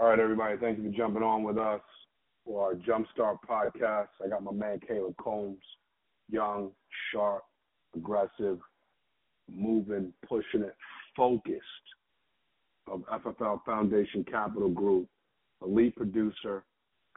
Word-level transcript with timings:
All 0.00 0.06
right, 0.06 0.20
everybody. 0.20 0.56
Thank 0.58 0.78
you 0.78 0.88
for 0.88 0.96
jumping 0.96 1.24
on 1.24 1.42
with 1.42 1.58
us 1.58 1.80
for 2.46 2.68
our 2.68 2.74
Jumpstart 2.74 3.38
podcast. 3.48 4.06
I 4.24 4.28
got 4.28 4.44
my 4.44 4.52
man 4.52 4.78
Caleb 4.86 5.16
Coombes, 5.16 5.58
young, 6.30 6.70
sharp, 7.10 7.42
aggressive, 7.96 8.60
moving, 9.52 10.12
pushing 10.28 10.62
it, 10.62 10.76
focused 11.16 11.64
of 12.86 13.02
FFL 13.12 13.64
Foundation 13.64 14.24
Capital 14.30 14.68
Group, 14.68 15.08
elite 15.62 15.96
producer, 15.96 16.62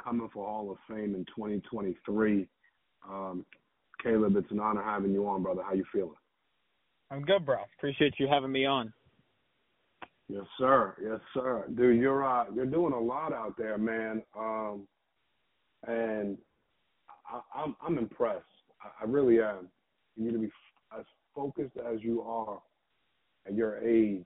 coming 0.04 0.30
for 0.34 0.48
Hall 0.48 0.72
of 0.72 0.78
Fame 0.90 1.14
in 1.14 1.24
2023. 1.36 2.48
Um, 3.08 3.46
Caleb, 4.02 4.38
it's 4.38 4.50
an 4.50 4.60
honor 4.60 4.84
having 4.84 5.14
you 5.14 5.28
on, 5.28 5.44
brother. 5.44 5.62
How 5.64 5.74
you 5.74 5.86
feeling? 5.94 6.16
I'm 7.12 7.22
good, 7.22 7.46
bro. 7.46 7.58
Appreciate 7.78 8.16
you 8.18 8.28
having 8.28 8.52
me 8.52 8.66
on. 8.66 8.92
Yes, 10.32 10.46
sir. 10.58 10.96
Yes, 11.04 11.20
sir. 11.34 11.66
Dude, 11.76 12.00
you're 12.00 12.24
uh, 12.24 12.46
you're 12.56 12.66
doing 12.66 12.94
a 12.94 13.00
lot 13.00 13.34
out 13.34 13.56
there, 13.58 13.78
man. 13.78 14.24
Um, 14.38 14.88
and 15.86 16.38
I, 17.30 17.42
I'm 17.54 17.76
I'm 17.86 17.98
impressed. 17.98 18.46
I, 18.82 19.04
I 19.04 19.08
really 19.10 19.42
am. 19.42 19.68
You 20.16 20.26
need 20.26 20.32
to 20.32 20.40
be 20.40 20.50
as 20.98 21.04
focused 21.36 21.76
as 21.78 22.02
you 22.02 22.22
are 22.22 22.62
at 23.46 23.56
your 23.56 23.80
age 23.80 24.26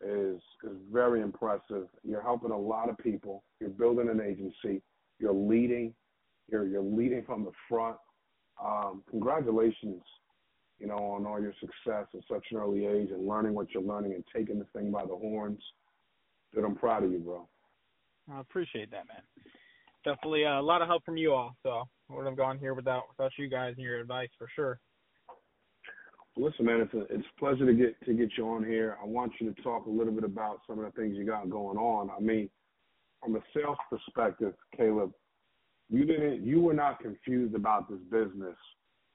is 0.00 0.40
is 0.62 0.76
very 0.92 1.22
impressive. 1.22 1.88
You're 2.04 2.22
helping 2.22 2.52
a 2.52 2.58
lot 2.58 2.88
of 2.88 2.96
people. 2.98 3.42
You're 3.58 3.70
building 3.70 4.08
an 4.08 4.20
agency. 4.20 4.80
You're 5.18 5.34
leading. 5.34 5.92
You're 6.48 6.68
you're 6.68 6.82
leading 6.82 7.24
from 7.24 7.44
the 7.44 7.52
front. 7.68 7.96
Um, 8.64 9.02
congratulations, 9.10 10.02
you 10.80 10.86
know, 10.86 10.96
on 10.96 11.26
all 11.26 11.40
your 11.40 11.52
success 11.60 12.06
at 12.14 12.20
such 12.28 12.44
an 12.50 12.56
early 12.56 12.86
age 12.86 13.10
and 13.10 13.28
learning 13.28 13.54
what 13.54 13.70
you're 13.72 13.82
learning 13.82 14.14
and 14.14 14.24
taking 14.34 14.58
this 14.58 14.68
thing 14.74 14.90
by 14.90 15.02
the 15.02 15.14
horns. 15.14 15.60
Dude, 16.54 16.64
I'm 16.64 16.74
proud 16.74 17.04
of 17.04 17.12
you, 17.12 17.18
bro. 17.18 17.46
I 18.32 18.40
appreciate 18.40 18.90
that, 18.90 19.06
man. 19.06 19.22
Definitely 20.04 20.46
uh, 20.46 20.60
a 20.60 20.62
lot 20.62 20.80
of 20.80 20.88
help 20.88 21.04
from 21.04 21.18
you 21.18 21.34
all. 21.34 21.54
So 21.62 21.70
I 21.70 22.12
wouldn't 22.14 22.28
have 22.28 22.38
gone 22.38 22.58
here 22.58 22.74
without 22.74 23.04
without 23.10 23.32
you 23.38 23.48
guys 23.48 23.74
and 23.76 23.84
your 23.84 24.00
advice 24.00 24.30
for 24.38 24.48
sure. 24.56 24.80
Listen, 26.36 26.64
man, 26.64 26.80
it's 26.80 26.94
a 26.94 27.14
it's 27.14 27.26
a 27.36 27.38
pleasure 27.38 27.66
to 27.66 27.74
get 27.74 28.00
to 28.06 28.14
get 28.14 28.30
you 28.38 28.48
on 28.48 28.64
here. 28.64 28.96
I 29.02 29.06
want 29.06 29.32
you 29.40 29.52
to 29.52 29.62
talk 29.62 29.86
a 29.86 29.90
little 29.90 30.12
bit 30.12 30.24
about 30.24 30.60
some 30.66 30.78
of 30.78 30.86
the 30.86 30.98
things 30.98 31.16
you 31.16 31.26
got 31.26 31.50
going 31.50 31.76
on. 31.76 32.10
I 32.16 32.20
mean, 32.20 32.48
from 33.22 33.36
a 33.36 33.40
sales 33.54 33.76
perspective, 33.90 34.54
Caleb, 34.74 35.12
you 35.90 36.06
didn't 36.06 36.42
you 36.42 36.60
were 36.60 36.72
not 36.72 37.00
confused 37.00 37.54
about 37.54 37.90
this 37.90 38.00
business 38.10 38.56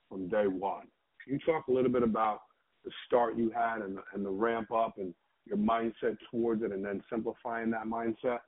from 0.09 0.27
day 0.27 0.45
one. 0.45 0.85
Can 1.25 1.33
you 1.33 1.39
talk 1.45 1.67
a 1.67 1.71
little 1.71 1.91
bit 1.91 2.03
about 2.03 2.41
the 2.85 2.91
start 3.05 3.37
you 3.37 3.49
had 3.49 3.81
and 3.81 3.97
the, 3.97 4.01
and 4.13 4.25
the 4.25 4.29
ramp 4.29 4.71
up 4.71 4.97
and 4.97 5.13
your 5.45 5.57
mindset 5.57 6.17
towards 6.31 6.63
it, 6.63 6.71
and 6.71 6.83
then 6.83 7.03
simplifying 7.09 7.69
that 7.71 7.85
mindset? 7.85 8.39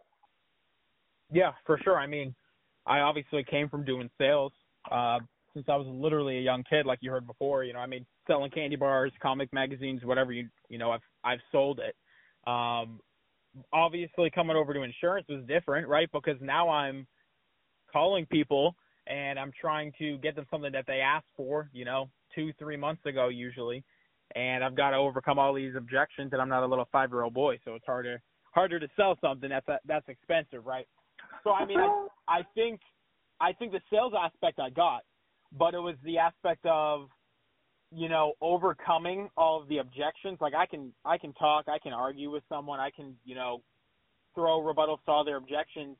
Yeah, 1.32 1.52
for 1.66 1.80
sure. 1.84 1.98
I 1.98 2.08
mean, 2.08 2.34
I 2.86 3.00
obviously 3.00 3.44
came 3.44 3.70
from 3.70 3.84
doing 3.84 4.10
sales. 4.18 4.54
Uh, 4.90 5.20
since 5.54 5.66
I 5.70 5.76
was 5.76 5.88
literally 5.88 6.38
a 6.38 6.42
young 6.42 6.64
kid, 6.70 6.86
like 6.86 7.00
you 7.02 7.10
heard 7.10 7.26
before. 7.26 7.64
You 7.64 7.74
know, 7.74 7.80
I 7.80 7.88
mean, 7.88 8.06
selling 8.28 8.52
candy 8.52 8.76
bars, 8.76 9.12
comic 9.22 9.52
magazines, 9.52 10.04
whatever 10.04 10.32
you 10.32 10.48
you 10.70 10.78
know, 10.78 10.92
I've 10.92 11.02
I've 11.24 11.40
sold 11.52 11.80
it. 11.80 11.96
Um, 12.50 13.00
obviously, 13.74 14.30
coming 14.30 14.56
over 14.56 14.74
to 14.74 14.84
insurance 14.84 15.28
was 15.28 15.44
different, 15.48 15.88
right? 15.88 16.10
Because 16.14 16.38
now 16.42 16.70
I'm 16.70 17.08
calling 17.92 18.26
people 18.28 18.76
and 19.08 19.40
I'm 19.40 19.52
trying 19.60 19.94
to 20.00 20.18
get 20.20 20.36
them 20.36 20.46
something 20.52 20.72
that 20.74 20.86
they 20.86 21.00
asked 21.00 21.28
for. 21.36 21.70
You 21.74 21.86
know, 21.86 22.10
two 22.38 22.54
three 22.60 22.78
months 22.78 23.06
ago 23.06 23.30
usually, 23.30 23.84
and 24.36 24.64
I've 24.64 24.76
got 24.76 24.92
to 24.92 24.98
overcome 24.98 25.40
all 25.40 25.54
these 25.54 25.76
objections. 25.76 26.30
And 26.32 26.42
I'm 26.42 26.50
not 26.50 26.64
a 26.64 26.68
little 26.68 26.88
five 26.92 27.12
year 27.12 27.24
old 27.24 27.34
boy, 27.34 27.58
so 27.66 27.76
it's 27.76 27.86
harder 27.86 28.22
harder 28.52 28.80
to 28.80 28.88
sell 28.96 29.18
something 29.22 29.50
that's 29.50 29.68
that's 29.86 30.08
expensive, 30.08 30.66
right? 30.66 30.88
So 31.44 31.52
I 31.52 31.66
mean, 31.66 31.80
I, 31.80 32.08
I 32.28 32.42
think 32.56 32.80
I 33.42 33.52
think 33.54 33.72
the 33.72 33.82
sales 33.90 34.14
aspect 34.16 34.60
I 34.60 34.70
got 34.70 35.02
but 35.56 35.74
it 35.74 35.80
was 35.80 35.96
the 36.04 36.18
aspect 36.18 36.66
of 36.66 37.10
you 37.92 38.10
know 38.10 38.34
overcoming 38.42 39.30
all 39.38 39.62
of 39.62 39.68
the 39.70 39.78
objections 39.78 40.38
like 40.42 40.54
i 40.54 40.66
can 40.66 40.92
i 41.06 41.18
can 41.18 41.32
talk 41.34 41.66
i 41.70 41.80
can 41.80 41.94
argue 41.94 42.30
with 42.30 42.44
someone 42.50 42.80
i 42.80 42.90
can 42.90 43.16
you 43.24 43.34
know 43.34 43.62
throw 44.36 44.60
rebuttals 44.62 45.04
to 45.06 45.12
all 45.12 45.24
their 45.24 45.38
objections 45.38 45.96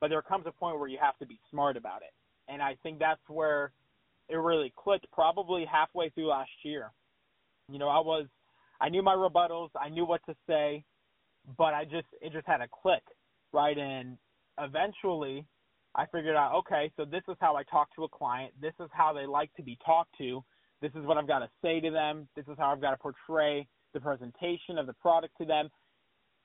but 0.00 0.08
there 0.08 0.20
comes 0.22 0.44
a 0.46 0.52
point 0.52 0.78
where 0.78 0.88
you 0.88 0.98
have 1.00 1.16
to 1.18 1.26
be 1.26 1.38
smart 1.50 1.76
about 1.76 2.02
it 2.02 2.12
and 2.52 2.60
i 2.60 2.76
think 2.82 2.98
that's 2.98 3.22
where 3.28 3.72
it 4.30 4.36
really 4.36 4.72
clicked 4.76 5.06
probably 5.12 5.64
halfway 5.70 6.10
through 6.10 6.28
last 6.28 6.50
year 6.64 6.92
you 7.68 7.78
know 7.78 7.88
i 7.88 7.98
was 7.98 8.26
i 8.80 8.88
knew 8.88 9.02
my 9.02 9.14
rebuttals 9.14 9.70
i 9.80 9.88
knew 9.88 10.04
what 10.04 10.20
to 10.26 10.34
say 10.48 10.84
but 11.58 11.74
i 11.74 11.84
just 11.84 12.06
it 12.20 12.32
just 12.32 12.46
had 12.46 12.58
to 12.58 12.66
click 12.82 13.02
right 13.52 13.78
and 13.78 14.16
eventually 14.58 15.46
I 15.94 16.06
figured 16.06 16.36
out, 16.36 16.54
okay, 16.54 16.92
so 16.96 17.04
this 17.04 17.22
is 17.28 17.36
how 17.40 17.56
I 17.56 17.64
talk 17.64 17.94
to 17.96 18.04
a 18.04 18.08
client. 18.08 18.52
This 18.60 18.74
is 18.80 18.88
how 18.92 19.12
they 19.12 19.26
like 19.26 19.52
to 19.54 19.62
be 19.62 19.76
talked 19.84 20.16
to. 20.18 20.44
This 20.80 20.92
is 20.94 21.04
what 21.04 21.16
I've 21.18 21.26
got 21.26 21.40
to 21.40 21.50
say 21.62 21.80
to 21.80 21.90
them. 21.90 22.28
This 22.36 22.46
is 22.46 22.54
how 22.58 22.70
I've 22.70 22.80
got 22.80 22.92
to 22.92 22.96
portray 22.96 23.66
the 23.92 24.00
presentation 24.00 24.78
of 24.78 24.86
the 24.86 24.92
product 24.94 25.34
to 25.38 25.44
them. 25.44 25.68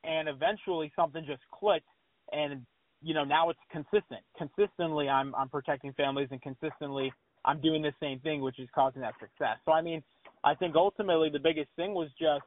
And 0.04 0.28
eventually 0.28 0.92
something 0.96 1.24
just 1.28 1.44
clicked 1.54 1.88
and 2.32 2.66
you 3.02 3.14
know, 3.14 3.24
now 3.24 3.52
it's 3.52 3.60
consistent. 3.72 4.22
Consistently 4.36 5.08
I'm 5.08 5.36
I'm 5.36 5.50
protecting 5.50 5.94
families 5.94 6.30
and 6.32 6.42
consistently 6.42 7.14
I'm 7.46 7.62
doing 7.62 7.82
the 7.82 7.94
same 8.02 8.20
thing 8.20 8.42
which 8.42 8.60
is 8.60 8.68
causing 8.76 9.02
that 9.02 9.14
success. 9.20 9.58
So 9.66 9.72
I 9.72 9.82
mean, 9.82 10.04
I 10.44 10.56
think 10.56 10.76
ultimately 10.76 11.30
the 11.30 11.40
biggest 11.40 11.70
thing 11.78 11.94
was 11.94 12.10
just 12.20 12.44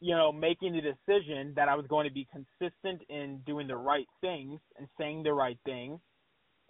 you 0.00 0.14
know, 0.14 0.30
making 0.30 0.72
the 0.72 0.80
decision 0.80 1.52
that 1.56 1.68
I 1.68 1.74
was 1.74 1.86
going 1.86 2.06
to 2.06 2.12
be 2.12 2.26
consistent 2.30 3.02
in 3.08 3.40
doing 3.46 3.66
the 3.66 3.76
right 3.76 4.06
things 4.20 4.60
and 4.78 4.86
saying 4.98 5.22
the 5.22 5.32
right 5.32 5.58
things, 5.64 6.00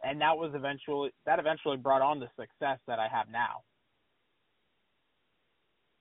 and 0.04 0.20
that 0.20 0.36
was 0.36 0.52
eventually 0.54 1.10
that 1.24 1.38
eventually 1.38 1.76
brought 1.76 2.02
on 2.02 2.20
the 2.20 2.28
success 2.38 2.78
that 2.86 2.98
I 2.98 3.08
have 3.08 3.28
now. 3.30 3.62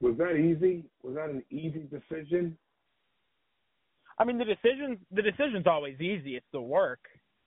Was 0.02 0.18
that 0.18 0.36
easy? 0.36 0.84
Was 1.02 1.16
that 1.16 1.30
an 1.30 1.44
easy 1.50 1.88
decision? 1.90 2.58
I 4.20 4.24
mean, 4.24 4.38
the 4.38 4.46
decision 4.46 5.00
the 5.12 5.24
decision's 5.24 5.66
always 5.66 6.00
easy. 6.00 6.36
It's 6.36 6.46
the 6.54 6.62
work, 6.62 7.00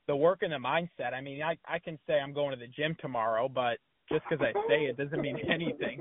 the 0.09 0.17
work 0.17 0.41
and 0.43 0.53
the 0.53 0.57
mindset. 0.57 1.15
I 1.15 1.21
mean, 1.21 1.41
I 1.41 1.57
I 1.69 1.79
can 1.79 1.99
say 2.07 2.15
I'm 2.15 2.33
going 2.33 2.51
to 2.51 2.57
the 2.57 2.67
gym 2.67 2.97
tomorrow, 3.01 3.49
but 3.49 3.79
just 4.11 4.25
because 4.29 4.45
I 4.45 4.53
say 4.69 4.85
it 4.85 4.97
doesn't 4.97 5.21
mean 5.21 5.39
anything. 5.53 6.01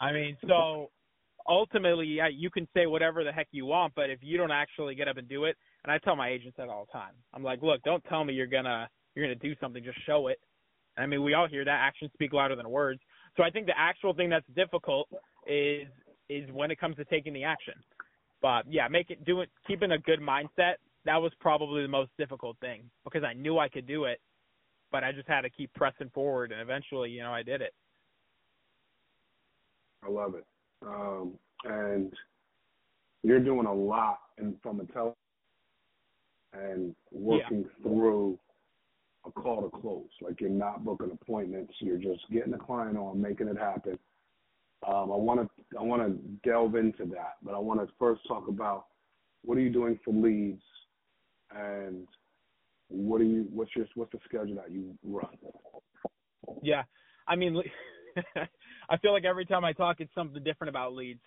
I 0.00 0.12
mean, 0.12 0.36
so 0.46 0.90
ultimately, 1.48 2.06
yeah, 2.06 2.28
you 2.28 2.50
can 2.50 2.68
say 2.74 2.86
whatever 2.86 3.24
the 3.24 3.32
heck 3.32 3.48
you 3.52 3.66
want, 3.66 3.94
but 3.94 4.10
if 4.10 4.18
you 4.22 4.36
don't 4.36 4.50
actually 4.50 4.94
get 4.94 5.08
up 5.08 5.16
and 5.16 5.28
do 5.28 5.44
it, 5.44 5.56
and 5.84 5.92
I 5.92 5.98
tell 5.98 6.16
my 6.16 6.28
agents 6.28 6.56
that 6.58 6.68
all 6.68 6.86
the 6.86 6.92
time, 6.92 7.14
I'm 7.34 7.42
like, 7.42 7.62
look, 7.62 7.82
don't 7.82 8.04
tell 8.04 8.24
me 8.24 8.34
you're 8.34 8.46
gonna 8.46 8.88
you're 9.14 9.24
gonna 9.24 9.34
do 9.36 9.54
something, 9.60 9.82
just 9.82 9.98
show 10.06 10.28
it. 10.28 10.38
I 10.96 11.06
mean, 11.06 11.22
we 11.22 11.34
all 11.34 11.48
hear 11.48 11.64
that 11.64 11.70
actions 11.70 12.10
speak 12.14 12.32
louder 12.32 12.56
than 12.56 12.68
words. 12.68 13.00
So 13.36 13.42
I 13.42 13.50
think 13.50 13.66
the 13.66 13.78
actual 13.78 14.14
thing 14.14 14.28
that's 14.28 14.46
difficult 14.54 15.08
is 15.46 15.88
is 16.28 16.50
when 16.52 16.70
it 16.70 16.78
comes 16.78 16.96
to 16.96 17.04
taking 17.06 17.32
the 17.32 17.44
action. 17.44 17.74
But 18.40 18.64
yeah, 18.68 18.88
make 18.88 19.10
it 19.10 19.24
do 19.24 19.40
it, 19.40 19.50
keeping 19.66 19.92
a 19.92 19.98
good 19.98 20.20
mindset. 20.20 20.74
That 21.04 21.16
was 21.16 21.32
probably 21.40 21.82
the 21.82 21.88
most 21.88 22.10
difficult 22.18 22.56
thing 22.60 22.82
because 23.04 23.24
I 23.24 23.32
knew 23.32 23.58
I 23.58 23.68
could 23.68 23.86
do 23.86 24.04
it, 24.04 24.20
but 24.92 25.02
I 25.02 25.10
just 25.10 25.26
had 25.26 25.40
to 25.40 25.50
keep 25.50 25.72
pressing 25.74 26.10
forward, 26.14 26.52
and 26.52 26.60
eventually, 26.60 27.10
you 27.10 27.22
know, 27.22 27.32
I 27.32 27.42
did 27.42 27.62
it. 27.62 27.74
I 30.04 30.10
love 30.10 30.34
it 30.34 30.44
um, 30.86 31.32
and 31.64 32.12
you're 33.22 33.40
doing 33.40 33.66
a 33.66 33.74
lot 33.74 34.18
in, 34.38 34.56
from 34.62 34.80
a 34.80 34.84
tele 34.86 35.14
and 36.52 36.94
working 37.10 37.64
yeah. 37.64 37.82
through 37.82 38.38
a 39.26 39.30
call 39.30 39.62
to 39.62 39.80
close. 39.80 40.08
Like 40.20 40.40
you're 40.40 40.50
not 40.50 40.84
booking 40.84 41.10
appointments, 41.12 41.74
you're 41.78 41.98
just 41.98 42.28
getting 42.32 42.52
the 42.52 42.58
client 42.58 42.96
on, 42.96 43.20
making 43.20 43.48
it 43.48 43.58
happen. 43.58 43.98
Um, 44.86 45.12
I 45.12 45.16
want 45.16 45.40
to 45.40 45.78
I 45.78 45.82
want 45.82 46.02
to 46.02 46.48
delve 46.48 46.74
into 46.74 47.04
that, 47.14 47.34
but 47.42 47.54
I 47.54 47.58
want 47.58 47.80
to 47.80 47.92
first 48.00 48.22
talk 48.26 48.48
about 48.48 48.86
what 49.44 49.56
are 49.56 49.60
you 49.60 49.70
doing 49.70 49.98
for 50.04 50.12
leads, 50.12 50.62
and 51.56 52.08
what 52.92 53.20
are 53.20 53.24
you 53.24 53.46
what's 53.52 53.74
your 53.74 53.86
what's 53.94 54.12
the 54.12 54.18
schedule 54.24 54.56
that 54.56 54.70
you 54.70 54.96
run? 55.02 55.36
Yeah, 56.62 56.82
I 57.26 57.36
mean, 57.36 57.60
I 58.90 58.96
feel 58.98 59.12
like 59.12 59.24
every 59.24 59.46
time 59.46 59.64
I 59.64 59.72
talk, 59.72 60.00
it's 60.00 60.14
something 60.14 60.42
different 60.44 60.68
about 60.68 60.94
leads. 60.94 61.20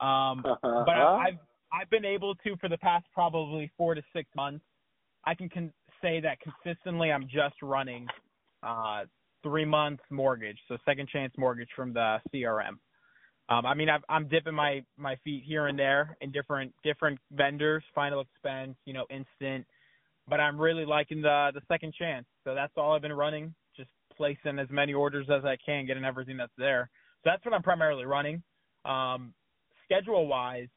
Um, 0.00 0.42
but 0.62 0.96
I, 0.96 1.28
I've 1.28 1.38
I've 1.72 1.90
been 1.90 2.04
able 2.04 2.34
to 2.36 2.56
for 2.56 2.68
the 2.68 2.78
past 2.78 3.06
probably 3.12 3.70
four 3.76 3.94
to 3.94 4.02
six 4.14 4.28
months. 4.34 4.64
I 5.24 5.34
can 5.34 5.48
con- 5.48 5.72
say 6.00 6.20
that 6.20 6.38
consistently 6.40 7.12
I'm 7.12 7.24
just 7.24 7.56
running 7.62 8.06
uh, 8.62 9.04
three 9.42 9.66
months 9.66 10.02
mortgage, 10.10 10.58
so 10.68 10.76
second 10.84 11.08
chance 11.08 11.32
mortgage 11.36 11.68
from 11.76 11.92
the 11.92 12.18
CRM. 12.32 12.78
Um, 13.50 13.66
I 13.66 13.74
mean, 13.74 13.88
I've, 13.88 14.04
I'm 14.08 14.28
dipping 14.28 14.54
my 14.54 14.82
my 14.96 15.16
feet 15.24 15.42
here 15.46 15.66
and 15.66 15.78
there 15.78 16.16
in 16.20 16.30
different 16.30 16.72
different 16.84 17.18
vendors, 17.32 17.82
final 17.94 18.20
expense, 18.20 18.76
you 18.86 18.94
know, 18.94 19.06
instant. 19.10 19.66
But 20.30 20.40
I'm 20.40 20.58
really 20.60 20.86
liking 20.86 21.22
the 21.22 21.50
the 21.54 21.62
second 21.68 21.94
chance, 21.98 22.26
so 22.44 22.54
that's 22.54 22.72
all 22.78 22.94
I've 22.94 23.02
been 23.02 23.12
running 23.12 23.54
just 23.76 23.90
placing 24.16 24.58
as 24.58 24.68
many 24.70 24.94
orders 24.94 25.26
as 25.30 25.44
I 25.44 25.56
can, 25.64 25.86
getting 25.86 26.04
everything 26.04 26.36
that's 26.38 26.52
there. 26.58 26.90
So 27.24 27.30
that's 27.30 27.44
what 27.44 27.54
I'm 27.54 27.62
primarily 27.62 28.04
running. 28.04 28.42
Um, 28.84 29.34
schedule 29.84 30.26
wise, 30.28 30.68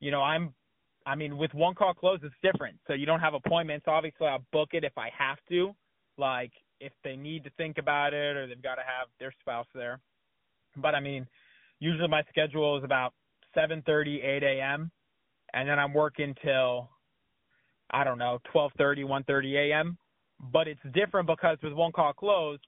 you 0.00 0.10
know, 0.10 0.22
I'm 0.22 0.54
I 1.06 1.14
mean, 1.14 1.38
with 1.38 1.54
one 1.54 1.74
call 1.74 1.94
close, 1.94 2.20
it's 2.22 2.34
different. 2.42 2.78
So 2.86 2.94
you 2.94 3.06
don't 3.06 3.20
have 3.20 3.34
appointments. 3.34 3.86
Obviously, 3.88 4.26
I'll 4.26 4.44
book 4.52 4.70
it 4.72 4.84
if 4.84 4.92
I 4.98 5.10
have 5.18 5.38
to, 5.50 5.74
like 6.18 6.52
if 6.80 6.92
they 7.04 7.16
need 7.16 7.44
to 7.44 7.50
think 7.56 7.78
about 7.78 8.14
it 8.14 8.36
or 8.36 8.46
they've 8.46 8.62
got 8.62 8.76
to 8.76 8.82
have 8.82 9.08
their 9.18 9.32
spouse 9.40 9.66
there. 9.74 10.00
But 10.76 10.94
I 10.94 11.00
mean, 11.00 11.26
usually 11.80 12.08
my 12.08 12.22
schedule 12.28 12.78
is 12.78 12.84
about 12.84 13.14
7:30, 13.56 14.22
8 14.24 14.42
a.m. 14.42 14.90
and 15.54 15.68
then 15.68 15.78
I'm 15.78 15.94
working 15.94 16.34
till 16.44 16.90
I 17.90 18.04
don't 18.04 18.18
know 18.18 18.38
12:30, 18.54 19.04
1:30 19.04 19.70
a.m. 19.70 19.98
But 20.40 20.68
it's 20.68 20.80
different 20.94 21.26
because 21.26 21.58
with 21.62 21.72
one 21.72 21.90
call 21.90 22.12
closed, 22.12 22.64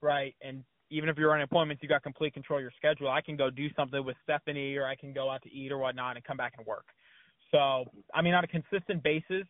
right? 0.00 0.36
And 0.40 0.62
even 0.90 1.08
if 1.08 1.18
you're 1.18 1.34
on 1.34 1.42
appointments, 1.42 1.82
you 1.82 1.88
got 1.88 2.02
complete 2.02 2.32
control 2.32 2.58
of 2.58 2.62
your 2.62 2.72
schedule. 2.76 3.10
I 3.10 3.20
can 3.20 3.36
go 3.36 3.50
do 3.50 3.68
something 3.74 4.04
with 4.04 4.16
Stephanie, 4.22 4.76
or 4.76 4.86
I 4.86 4.94
can 4.94 5.12
go 5.12 5.28
out 5.30 5.42
to 5.42 5.52
eat 5.52 5.72
or 5.72 5.78
whatnot, 5.78 6.16
and 6.16 6.24
come 6.24 6.36
back 6.36 6.54
and 6.56 6.66
work. 6.66 6.86
So, 7.50 7.84
I 8.14 8.22
mean, 8.22 8.34
on 8.34 8.44
a 8.44 8.46
consistent 8.46 9.02
basis, 9.02 9.46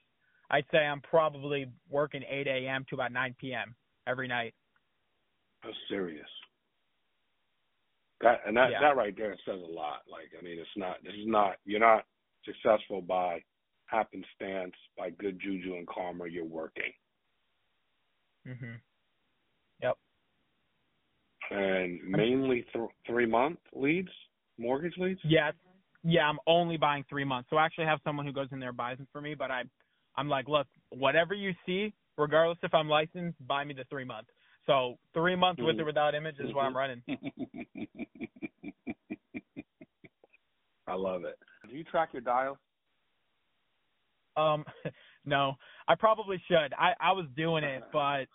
I'd 0.50 0.64
say 0.72 0.78
I'm 0.78 1.00
probably 1.02 1.66
working 1.90 2.22
8 2.28 2.46
a.m. 2.46 2.86
to 2.88 2.94
about 2.94 3.12
9 3.12 3.36
p.m. 3.38 3.74
every 4.06 4.28
night. 4.28 4.54
That's 5.62 5.76
serious. 5.88 6.28
That 8.20 8.40
and 8.46 8.56
that 8.56 8.70
Yeah. 8.70 8.80
that 8.80 8.96
right 8.96 9.14
there 9.16 9.36
says 9.44 9.60
a 9.60 9.72
lot. 9.72 10.02
Like 10.10 10.30
I 10.38 10.42
mean, 10.42 10.58
it's 10.58 10.76
not. 10.76 11.02
This 11.04 11.14
is 11.14 11.26
not. 11.26 11.58
You're 11.64 11.80
not 11.80 12.06
successful 12.44 13.02
by 13.02 13.42
happenstance, 13.88 14.74
by 14.96 15.10
good 15.10 15.40
juju 15.40 15.74
and 15.74 15.86
karma. 15.86 16.26
You're 16.28 16.44
working, 16.44 16.92
Mhm. 18.46 18.80
Yep. 19.82 19.98
and 21.50 22.02
mainly 22.04 22.62
th- 22.72 22.90
three 23.06 23.26
month 23.26 23.58
leads, 23.72 24.10
mortgage 24.56 24.96
leads. 24.98 25.24
Yeah. 25.24 25.52
Yeah, 26.04 26.28
I'm 26.28 26.38
only 26.46 26.76
buying 26.76 27.02
three 27.04 27.24
months. 27.24 27.50
So 27.50 27.56
I 27.56 27.64
actually 27.66 27.86
have 27.86 28.00
someone 28.02 28.24
who 28.24 28.32
goes 28.32 28.52
in 28.52 28.60
there 28.60 28.68
and 28.68 28.76
buys 28.78 28.98
them 28.98 29.08
for 29.12 29.20
me, 29.20 29.34
but 29.34 29.50
I 29.50 29.64
I'm 30.14 30.28
like, 30.28 30.48
look, 30.48 30.68
whatever 30.90 31.34
you 31.34 31.54
see, 31.66 31.92
regardless 32.16 32.58
if 32.62 32.72
I'm 32.74 32.88
licensed, 32.88 33.44
buy 33.46 33.64
me 33.64 33.74
the 33.74 33.84
three 33.84 34.04
month. 34.04 34.28
So 34.66 34.98
three 35.14 35.34
months 35.36 35.60
with 35.62 35.78
or 35.80 35.84
without 35.84 36.14
image 36.14 36.38
is 36.38 36.54
what 36.54 36.64
I'm 36.66 36.76
running. 36.76 37.02
I 40.86 40.94
love 40.94 41.24
it. 41.24 41.38
Do 41.68 41.76
you 41.76 41.84
track 41.84 42.12
your 42.12 42.22
dials? 42.22 42.58
Um, 44.38 44.64
no, 45.24 45.54
I 45.86 45.94
probably 45.94 46.42
should. 46.48 46.72
I 46.78 46.92
I 47.00 47.12
was 47.12 47.26
doing 47.36 47.64
it, 47.64 47.82
but 47.92 48.26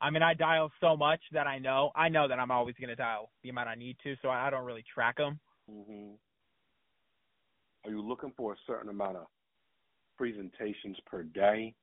I 0.00 0.10
mean, 0.10 0.22
I 0.22 0.34
dial 0.34 0.70
so 0.80 0.96
much 0.96 1.20
that 1.32 1.46
I 1.46 1.58
know 1.58 1.90
I 1.94 2.08
know 2.08 2.26
that 2.28 2.38
I'm 2.38 2.50
always 2.50 2.74
going 2.80 2.90
to 2.90 2.96
dial 2.96 3.30
the 3.42 3.50
amount 3.50 3.68
I 3.68 3.76
need 3.76 3.96
to, 4.02 4.16
so 4.22 4.28
I 4.28 4.50
don't 4.50 4.64
really 4.64 4.84
track 4.92 5.16
them. 5.16 5.38
hmm 5.70 6.14
Are 7.84 7.90
you 7.90 8.02
looking 8.02 8.32
for 8.36 8.52
a 8.52 8.56
certain 8.66 8.90
amount 8.90 9.16
of 9.16 9.26
presentations 10.18 10.96
per 11.06 11.22
day 11.22 11.74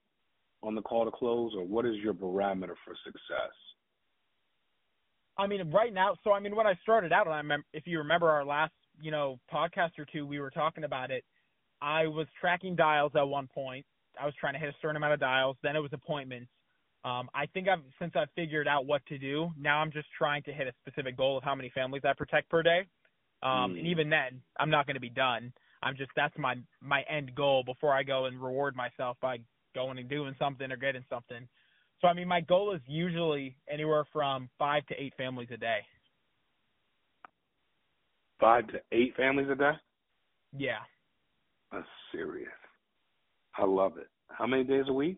on 0.61 0.75
the 0.75 0.81
call 0.81 1.05
to 1.05 1.11
close, 1.11 1.53
or 1.55 1.63
what 1.63 1.85
is 1.85 1.95
your 1.97 2.13
barometer 2.13 2.75
for 2.85 2.93
success? 3.05 3.53
I 5.37 5.47
mean, 5.47 5.71
right 5.71 5.93
now, 5.93 6.15
so 6.23 6.33
I 6.33 6.41
mean, 6.41 6.55
when 6.55 6.67
I 6.67 6.73
started 6.81 7.13
out, 7.13 7.27
I 7.27 7.37
remember, 7.37 7.65
if 7.73 7.87
you 7.87 7.99
remember 7.99 8.29
our 8.29 8.43
last, 8.43 8.73
you 9.01 9.09
know, 9.09 9.39
podcast 9.51 9.91
or 9.97 10.05
two, 10.11 10.27
we 10.27 10.39
were 10.39 10.49
talking 10.49 10.83
about 10.83 11.11
it. 11.11 11.23
I 11.81 12.07
was 12.07 12.27
tracking 12.39 12.75
dials 12.75 13.11
at 13.15 13.27
one 13.27 13.47
point. 13.47 13.85
I 14.19 14.25
was 14.25 14.33
trying 14.39 14.53
to 14.53 14.59
hit 14.59 14.69
a 14.69 14.75
certain 14.81 14.97
amount 14.97 15.13
of 15.13 15.19
dials. 15.19 15.57
Then 15.63 15.75
it 15.75 15.79
was 15.79 15.91
appointments. 15.93 16.49
Um, 17.05 17.29
I 17.33 17.45
think 17.45 17.69
I've 17.69 17.79
since 17.99 18.13
I've 18.15 18.27
figured 18.35 18.67
out 18.67 18.85
what 18.85 19.05
to 19.05 19.17
do. 19.17 19.49
Now 19.57 19.79
I'm 19.79 19.91
just 19.91 20.07
trying 20.17 20.43
to 20.43 20.51
hit 20.51 20.67
a 20.67 20.73
specific 20.81 21.15
goal 21.15 21.37
of 21.37 21.43
how 21.43 21.55
many 21.55 21.71
families 21.73 22.01
I 22.05 22.13
protect 22.13 22.49
per 22.49 22.61
day. 22.61 22.87
Um, 23.41 23.71
Mm. 23.71 23.79
And 23.79 23.87
even 23.87 24.09
then, 24.09 24.41
I'm 24.59 24.69
not 24.69 24.85
going 24.85 24.95
to 24.95 25.01
be 25.01 25.09
done. 25.09 25.53
I'm 25.81 25.95
just 25.95 26.11
that's 26.15 26.37
my 26.37 26.55
my 26.81 27.03
end 27.03 27.33
goal 27.35 27.63
before 27.63 27.93
I 27.93 28.03
go 28.03 28.25
and 28.25 28.41
reward 28.41 28.75
myself 28.75 29.17
by 29.21 29.37
going 29.73 29.97
and 29.97 30.09
doing 30.09 30.35
something 30.37 30.69
or 30.71 30.77
getting 30.77 31.05
something. 31.09 31.47
So 32.01 32.07
I 32.07 32.13
mean, 32.13 32.27
my 32.27 32.41
goal 32.41 32.73
is 32.73 32.81
usually 32.85 33.55
anywhere 33.69 34.03
from 34.11 34.49
five 34.57 34.85
to 34.87 35.01
eight 35.01 35.13
families 35.15 35.49
a 35.53 35.57
day. 35.57 35.79
Five 38.39 38.67
to 38.67 38.81
eight 38.91 39.15
families 39.15 39.47
a 39.49 39.55
day? 39.55 39.71
Yeah. 40.57 40.79
Serious. 42.11 42.49
I 43.57 43.65
love 43.65 43.97
it. 43.97 44.07
How 44.29 44.47
many 44.47 44.63
days 44.63 44.85
a 44.87 44.93
week? 44.93 45.17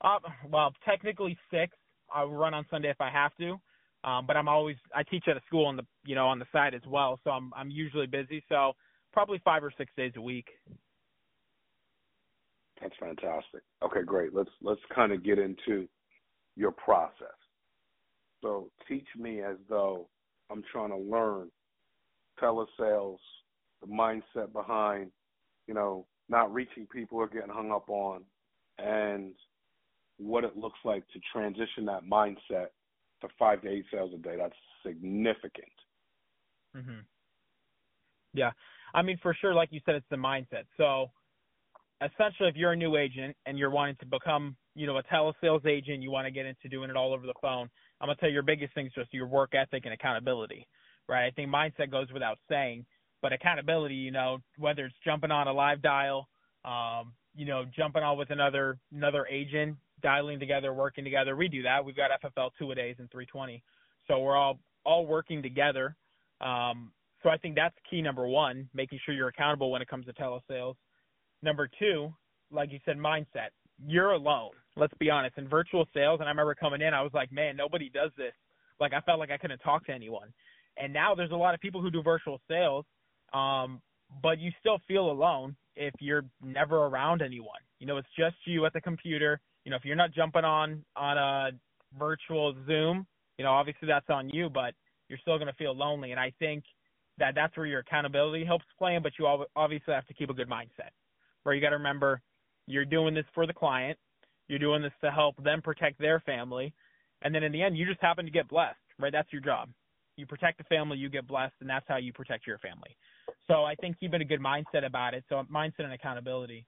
Uh, 0.00 0.18
well, 0.48 0.72
technically 0.84 1.38
six. 1.50 1.76
I 2.12 2.24
run 2.24 2.54
on 2.54 2.66
Sunday 2.70 2.90
if 2.90 3.00
I 3.00 3.10
have 3.10 3.34
to. 3.36 3.60
Um, 4.04 4.26
but 4.26 4.36
I'm 4.36 4.48
always 4.48 4.76
I 4.94 5.04
teach 5.04 5.24
at 5.28 5.36
a 5.36 5.40
school 5.46 5.66
on 5.66 5.76
the 5.76 5.86
you 6.04 6.14
know 6.16 6.26
on 6.26 6.38
the 6.40 6.46
side 6.52 6.74
as 6.74 6.82
well, 6.88 7.20
so 7.22 7.30
I'm 7.30 7.52
I'm 7.54 7.70
usually 7.70 8.06
busy. 8.06 8.42
So 8.48 8.72
probably 9.12 9.40
five 9.44 9.62
or 9.62 9.72
six 9.78 9.92
days 9.96 10.12
a 10.16 10.20
week. 10.20 10.46
That's 12.80 12.94
fantastic. 12.98 13.62
Okay, 13.82 14.02
great. 14.04 14.34
Let's 14.34 14.50
let's 14.60 14.80
kind 14.92 15.12
of 15.12 15.22
get 15.22 15.38
into 15.38 15.86
your 16.56 16.72
process. 16.72 17.28
So 18.42 18.70
teach 18.88 19.06
me 19.16 19.40
as 19.42 19.56
though 19.68 20.08
I'm 20.50 20.64
trying 20.72 20.90
to 20.90 20.96
learn 20.96 21.48
telesales, 22.42 23.18
the 23.82 23.88
mindset 23.88 24.52
behind, 24.52 25.10
you 25.66 25.74
know, 25.74 26.06
not 26.28 26.52
reaching 26.54 26.86
people 26.86 27.18
or 27.18 27.28
getting 27.28 27.50
hung 27.50 27.70
up 27.70 27.88
on, 27.90 28.22
and 28.78 29.34
what 30.18 30.44
it 30.44 30.56
looks 30.56 30.78
like 30.84 31.04
to 31.12 31.20
transition 31.32 31.84
that 31.86 32.04
mindset 32.04 32.68
to 33.20 33.28
five 33.38 33.62
to 33.62 33.68
eight 33.68 33.84
sales 33.92 34.12
a 34.14 34.18
day. 34.18 34.36
That's 34.38 34.54
significant. 34.86 35.66
hmm 36.74 37.00
Yeah, 38.34 38.52
I 38.94 39.02
mean 39.02 39.18
for 39.22 39.34
sure, 39.34 39.54
like 39.54 39.70
you 39.72 39.80
said, 39.84 39.96
it's 39.96 40.06
the 40.10 40.16
mindset. 40.16 40.64
So 40.76 41.10
essentially, 42.00 42.48
if 42.48 42.56
you're 42.56 42.72
a 42.72 42.76
new 42.76 42.96
agent 42.96 43.36
and 43.46 43.58
you're 43.58 43.70
wanting 43.70 43.96
to 44.00 44.06
become, 44.06 44.56
you 44.74 44.86
know, 44.86 44.98
a 44.98 45.02
telesales 45.04 45.66
agent, 45.66 46.02
you 46.02 46.10
want 46.10 46.26
to 46.26 46.30
get 46.30 46.46
into 46.46 46.68
doing 46.68 46.90
it 46.90 46.96
all 46.96 47.12
over 47.12 47.26
the 47.26 47.34
phone. 47.40 47.68
I'm 48.00 48.08
gonna 48.08 48.16
tell 48.16 48.28
you 48.28 48.34
your 48.34 48.42
biggest 48.42 48.74
thing 48.74 48.86
is 48.86 48.92
just 48.94 49.12
your 49.12 49.26
work 49.26 49.54
ethic 49.54 49.84
and 49.84 49.94
accountability, 49.94 50.66
right? 51.08 51.26
I 51.26 51.30
think 51.30 51.50
mindset 51.50 51.90
goes 51.90 52.08
without 52.12 52.38
saying, 52.48 52.84
but 53.22 53.32
accountability, 53.32 53.94
you 53.94 54.10
know, 54.10 54.38
whether 54.58 54.84
it's 54.84 54.96
jumping 55.04 55.30
on 55.30 55.48
a 55.48 55.52
live 55.52 55.80
dial, 55.80 56.28
um, 56.64 57.12
you 57.34 57.46
know, 57.46 57.64
jumping 57.74 58.02
on 58.02 58.18
with 58.18 58.30
another 58.30 58.78
another 58.94 59.26
agent, 59.30 59.76
dialing 60.02 60.38
together, 60.38 60.74
working 60.74 61.04
together. 61.04 61.36
We 61.36 61.48
do 61.48 61.62
that. 61.62 61.84
We've 61.84 61.96
got 61.96 62.10
FFL 62.22 62.50
two 62.58 62.70
a 62.72 62.74
days 62.74 62.96
and 62.98 63.10
320, 63.10 63.62
so 64.08 64.18
we're 64.18 64.36
all 64.36 64.58
all 64.84 65.06
working 65.06 65.42
together. 65.42 65.96
Um, 66.40 66.92
so 67.22 67.30
I 67.30 67.36
think 67.36 67.54
that's 67.54 67.74
key 67.88 68.02
number 68.02 68.26
one, 68.26 68.68
making 68.74 68.98
sure 69.04 69.14
you're 69.14 69.28
accountable 69.28 69.70
when 69.70 69.80
it 69.80 69.88
comes 69.88 70.06
to 70.06 70.12
telesales. 70.12 70.74
Number 71.42 71.68
two, 71.78 72.12
like 72.50 72.72
you 72.72 72.80
said, 72.84 72.98
mindset. 72.98 73.50
You're 73.86 74.12
alone. 74.12 74.50
Let's 74.76 74.94
be 74.98 75.10
honest. 75.10 75.38
In 75.38 75.48
virtual 75.48 75.86
sales, 75.94 76.18
and 76.20 76.28
I 76.28 76.32
remember 76.32 76.54
coming 76.54 76.82
in, 76.82 76.92
I 76.94 77.02
was 77.02 77.12
like, 77.14 77.32
man, 77.32 77.56
nobody 77.56 77.88
does 77.88 78.10
this. 78.16 78.32
Like 78.80 78.92
I 78.92 79.00
felt 79.00 79.20
like 79.20 79.30
I 79.30 79.38
couldn't 79.38 79.58
talk 79.58 79.86
to 79.86 79.92
anyone. 79.92 80.32
And 80.76 80.92
now 80.92 81.14
there's 81.14 81.30
a 81.30 81.36
lot 81.36 81.54
of 81.54 81.60
people 81.60 81.80
who 81.80 81.90
do 81.90 82.02
virtual 82.02 82.40
sales, 82.48 82.84
um, 83.32 83.80
but 84.22 84.38
you 84.38 84.50
still 84.60 84.78
feel 84.86 85.10
alone 85.10 85.56
if 85.76 85.94
you're 86.00 86.24
never 86.44 86.86
around 86.86 87.22
anyone. 87.22 87.60
You 87.78 87.86
know, 87.86 87.96
it's 87.96 88.08
just 88.16 88.36
you 88.44 88.64
at 88.66 88.72
the 88.72 88.80
computer. 88.80 89.40
You 89.64 89.70
know, 89.70 89.76
if 89.76 89.84
you're 89.84 89.96
not 89.96 90.12
jumping 90.12 90.44
on 90.44 90.84
on 90.96 91.18
a 91.18 91.50
virtual 91.98 92.54
Zoom, 92.66 93.06
you 93.38 93.44
know, 93.44 93.52
obviously 93.52 93.88
that's 93.88 94.08
on 94.10 94.28
you, 94.28 94.48
but 94.48 94.74
you're 95.08 95.18
still 95.18 95.36
going 95.38 95.48
to 95.48 95.54
feel 95.54 95.76
lonely. 95.76 96.10
And 96.10 96.20
I 96.20 96.32
think 96.38 96.64
that 97.18 97.34
that's 97.34 97.56
where 97.56 97.66
your 97.66 97.80
accountability 97.80 98.44
helps 98.44 98.64
play 98.78 98.94
in, 98.94 99.02
but 99.02 99.12
you 99.18 99.26
obviously 99.56 99.94
have 99.94 100.06
to 100.06 100.14
keep 100.14 100.30
a 100.30 100.34
good 100.34 100.48
mindset. 100.48 100.90
Where 101.42 101.54
you 101.54 101.60
got 101.60 101.70
to 101.70 101.76
remember 101.76 102.20
you're 102.66 102.84
doing 102.84 103.14
this 103.14 103.24
for 103.34 103.46
the 103.46 103.52
client, 103.52 103.98
you're 104.48 104.58
doing 104.58 104.82
this 104.82 104.92
to 105.02 105.10
help 105.10 105.42
them 105.42 105.60
protect 105.60 105.98
their 105.98 106.20
family, 106.20 106.72
and 107.22 107.34
then 107.34 107.42
in 107.42 107.52
the 107.52 107.62
end, 107.62 107.76
you 107.76 107.86
just 107.86 108.00
happen 108.00 108.24
to 108.24 108.30
get 108.30 108.48
blessed, 108.48 108.76
right? 108.98 109.12
That's 109.12 109.32
your 109.32 109.42
job. 109.42 109.68
You 110.16 110.26
protect 110.26 110.58
the 110.58 110.64
family, 110.64 110.98
you 110.98 111.08
get 111.08 111.26
blessed, 111.26 111.54
and 111.60 111.68
that's 111.68 111.86
how 111.88 111.96
you 111.96 112.12
protect 112.12 112.46
your 112.46 112.58
family. 112.58 112.96
So 113.48 113.64
I 113.64 113.74
think 113.74 113.98
keeping 113.98 114.20
a 114.20 114.24
good 114.24 114.40
mindset 114.40 114.84
about 114.86 115.14
it. 115.14 115.24
So 115.28 115.42
mindset 115.52 115.80
and 115.84 115.92
accountability. 115.92 116.66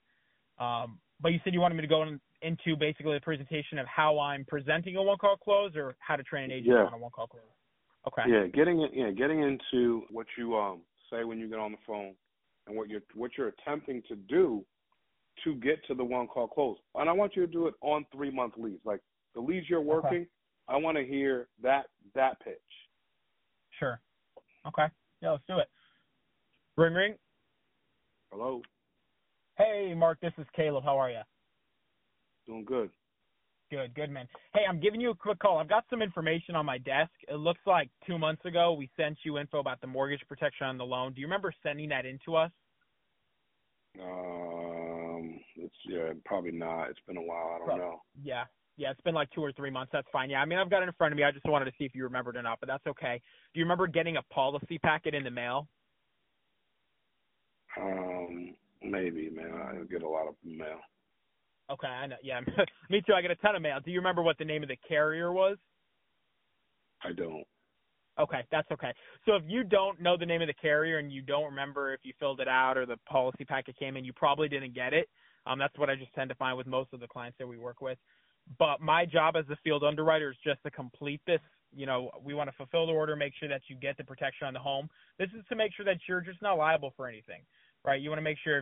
Um, 0.59 0.99
but 1.21 1.33
you 1.33 1.41
said 1.45 1.55
you 1.55 1.61
wanted 1.61 1.77
me 1.77 1.83
to 1.83 1.89
go 1.89 2.03
in, 2.03 2.21
into 2.43 2.77
basically 2.77 3.17
a 3.17 3.21
presentation 3.21 3.79
of 3.79 3.87
how 3.87 4.19
I'm 4.19 4.45
presenting 4.45 4.97
a 4.97 5.03
one 5.03 5.19
call 5.19 5.37
close 5.37 5.73
or 5.77 5.97
how 6.01 6.17
to 6.17 6.23
train 6.23 6.45
an 6.45 6.51
agent 6.53 6.75
Yeah. 6.75 6.85
on 6.85 6.93
a 6.93 6.99
one 6.99 7.11
call 7.11 7.27
close. 7.27 7.43
Okay. 8.07 8.23
Yeah, 8.29 8.47
getting. 8.49 8.87
Yeah, 8.93 9.11
getting 9.11 9.43
into 9.43 10.03
what 10.11 10.27
you 10.37 10.57
um 10.57 10.83
say 11.11 11.25
when 11.25 11.39
you 11.39 11.49
get 11.49 11.59
on 11.59 11.73
the 11.73 11.79
phone, 11.87 12.15
and 12.67 12.77
what 12.77 12.89
you're 12.89 13.01
what 13.15 13.31
you're 13.39 13.49
attempting 13.49 14.03
to 14.09 14.17
do 14.17 14.65
to 15.43 15.55
get 15.57 15.85
to 15.87 15.95
the 15.95 16.05
one 16.05 16.27
call 16.27 16.47
close. 16.47 16.77
And 16.95 17.09
I 17.09 17.13
want 17.13 17.35
you 17.35 17.47
to 17.47 17.51
do 17.51 17.67
it 17.67 17.75
on 17.81 18.05
three 18.13 18.31
month 18.31 18.55
leads. 18.59 18.85
Like 18.85 19.01
the 19.35 19.41
leads 19.41 19.69
you're 19.71 19.81
working, 19.81 20.27
I 20.69 20.77
want 20.77 20.99
to 20.99 21.05
hear 21.05 21.49
that 21.63 21.87
that 22.15 22.39
pitch. 22.41 22.59
Sure. 23.79 24.01
Okay. 24.67 24.87
Yeah, 25.23 25.31
let's 25.33 25.45
do 25.49 25.59
it. 25.59 25.69
Ring 26.77 26.95
ring. 26.95 27.15
Hello, 28.33 28.63
Hey, 29.57 29.95
Mark, 29.97 30.21
this 30.21 30.33
is 30.39 30.47
Caleb. 30.57 30.85
How 30.85 30.99
are 30.99 31.11
you? 31.11 31.21
doing 32.47 32.65
good. 32.65 32.91
Good, 33.71 33.95
good, 33.95 34.11
man. 34.11 34.29
Hey, 34.55 34.63
I'm 34.69 34.81
giving 34.81 35.01
you 35.01 35.11
a 35.11 35.15
quick 35.17 35.39
call. 35.41 35.59
I've 35.59 35.69
got 35.69 35.85
some 35.91 36.03
information 36.03 36.57
on 36.57 36.67
my 36.67 36.79
desk. 36.79 37.13
It 37.29 37.37
looks 37.37 37.61
like 37.67 37.91
two 38.07 38.19
months 38.19 38.45
ago 38.45 38.75
we 38.75 38.91
sent 38.97 39.19
you 39.25 39.39
info 39.39 39.61
about 39.61 39.81
the 39.81 39.87
mortgage 39.87 40.23
protection 40.29 40.67
on 40.67 40.79
the 40.79 40.85
loan. 40.85 41.15
Do 41.15 41.21
you 41.21 41.27
remember 41.27 41.53
sending 41.63 41.89
that 41.91 42.07
in 42.07 42.19
to 42.27 42.37
us? 42.37 42.53
Um, 44.01 45.41
it's 45.57 45.75
yeah, 45.89 46.13
probably 46.25 46.53
not. 46.53 46.91
It's 46.91 47.01
been 47.07 47.17
a 47.17 47.23
while. 47.23 47.53
I 47.55 47.59
don't 47.59 47.67
Pro- 47.67 47.77
know. 47.77 48.03
Yeah. 48.23 48.45
Yeah, 48.77 48.91
it's 48.91 49.01
been 49.03 49.15
like 49.15 49.31
two 49.33 49.43
or 49.43 49.53
three 49.53 49.71
months. 49.71 49.91
That's 49.93 50.09
fine. 50.13 50.31
Yeah, 50.31 50.41
I 50.41 50.47
mean, 50.47 50.59
I've 50.59 50.71
got 50.71 50.83
it 50.83 50.89
in 50.89 50.95
front 50.95 51.13
of 51.13 51.17
me. 51.19 51.25
I 51.25 51.33
just 51.33 51.47
wanted 51.47 51.67
to 51.67 51.73
see 51.79 51.85
if 51.85 51.95
you 51.95 52.05
remembered 52.05 52.37
or 52.37 52.43
not, 52.43 52.61
but 52.61 52.69
that's 52.69 52.87
okay. 52.89 53.23
Do 53.55 53.61
you 53.61 53.65
remember 53.65 53.87
getting 53.87 54.17
a 54.17 54.23
policy 54.25 54.79
packet 54.79 55.15
in 55.15 55.25
the 55.25 55.31
mail? 55.31 55.69
Um, 57.81 58.55
maybe, 58.83 59.31
man. 59.31 59.53
I 59.53 59.85
get 59.91 60.03
a 60.03 60.09
lot 60.09 60.29
of 60.29 60.35
mail. 60.45 60.81
Okay, 61.71 61.87
I 61.87 62.07
know. 62.07 62.17
Yeah, 62.23 62.41
me 62.91 63.03
too. 63.07 63.15
I 63.15 63.23
get 63.23 63.31
a 63.31 63.37
ton 63.37 63.57
of 63.57 63.63
mail. 63.63 63.79
Do 63.85 63.91
you 63.91 63.99
remember 63.99 64.23
what 64.23 64.39
the 64.39 64.45
name 64.45 64.63
of 64.63 64.69
the 64.69 64.79
carrier 64.87 65.33
was? 65.33 65.57
I 67.03 67.13
don't. 67.13 67.45
Okay, 68.19 68.43
that's 68.53 68.71
okay. 68.71 68.93
So 69.27 69.35
if 69.35 69.43
you 69.47 69.65
don't 69.65 70.01
know 70.01 70.17
the 70.17 70.27
name 70.27 70.41
of 70.41 70.47
the 70.47 70.55
carrier 70.55 70.99
and 70.99 71.11
you 71.11 71.21
don't 71.21 71.45
remember 71.45 71.93
if 71.93 72.01
you 72.05 72.13
filled 72.21 72.41
it 72.41 72.47
out 72.47 72.79
or 72.79 72.87
the 72.87 72.97
policy 73.09 73.45
packet 73.45 73.77
came 73.77 73.97
in, 73.97 74.05
you 74.05 74.13
probably 74.13 74.49
didn't 74.49 74.75
get 74.75 74.95
it. 74.95 75.09
Um, 75.47 75.59
that's 75.59 75.77
what 75.79 75.91
I 75.91 75.97
just 75.97 76.15
tend 76.15 76.29
to 76.29 76.35
find 76.37 76.57
with 76.57 76.67
most 76.67 76.93
of 76.93 77.01
the 77.01 77.09
clients 77.09 77.39
that 77.39 77.47
we 77.47 77.59
work 77.59 77.81
with. 77.81 77.99
But 78.59 78.81
my 78.81 79.05
job 79.05 79.37
as 79.37 79.47
the 79.49 79.57
field 79.65 79.83
underwriter 79.83 80.31
is 80.31 80.37
just 80.45 80.63
to 80.63 80.71
complete 80.71 81.21
this. 81.27 81.41
You 81.75 81.87
know, 81.87 82.11
we 82.23 82.35
want 82.35 82.49
to 82.49 82.57
fulfill 82.57 82.87
the 82.87 82.93
order, 82.93 83.17
make 83.17 83.33
sure 83.39 83.49
that 83.49 83.63
you 83.67 83.75
get 83.75 83.97
the 83.97 84.05
protection 84.05 84.47
on 84.47 84.55
the 84.55 84.61
home. 84.61 84.89
This 85.19 85.29
is 85.37 85.45
to 85.49 85.57
make 85.57 85.75
sure 85.75 85.85
that 85.85 85.99
you're 86.09 86.21
just 86.21 86.41
not 86.41 86.57
liable 86.57 86.93
for 86.97 87.09
anything, 87.09 87.41
right? 87.85 88.01
You 88.01 88.11
want 88.11 88.19
to 88.19 88.23
make 88.23 88.39
sure 88.43 88.59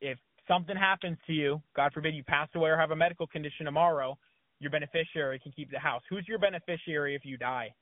if, 0.00 0.18
something 0.48 0.76
happens 0.76 1.18
to 1.26 1.32
you, 1.32 1.60
God 1.74 1.92
forbid 1.92 2.14
you 2.14 2.22
pass 2.22 2.48
away 2.54 2.70
or 2.70 2.76
have 2.76 2.92
a 2.92 2.96
medical 2.96 3.26
condition 3.26 3.66
tomorrow, 3.66 4.16
your 4.60 4.70
beneficiary 4.70 5.40
can 5.40 5.50
keep 5.50 5.70
the 5.72 5.78
house. 5.78 6.02
Who's 6.08 6.24
your 6.28 6.38
beneficiary 6.38 7.16
if 7.16 7.24
you 7.24 7.36
die? 7.36 7.74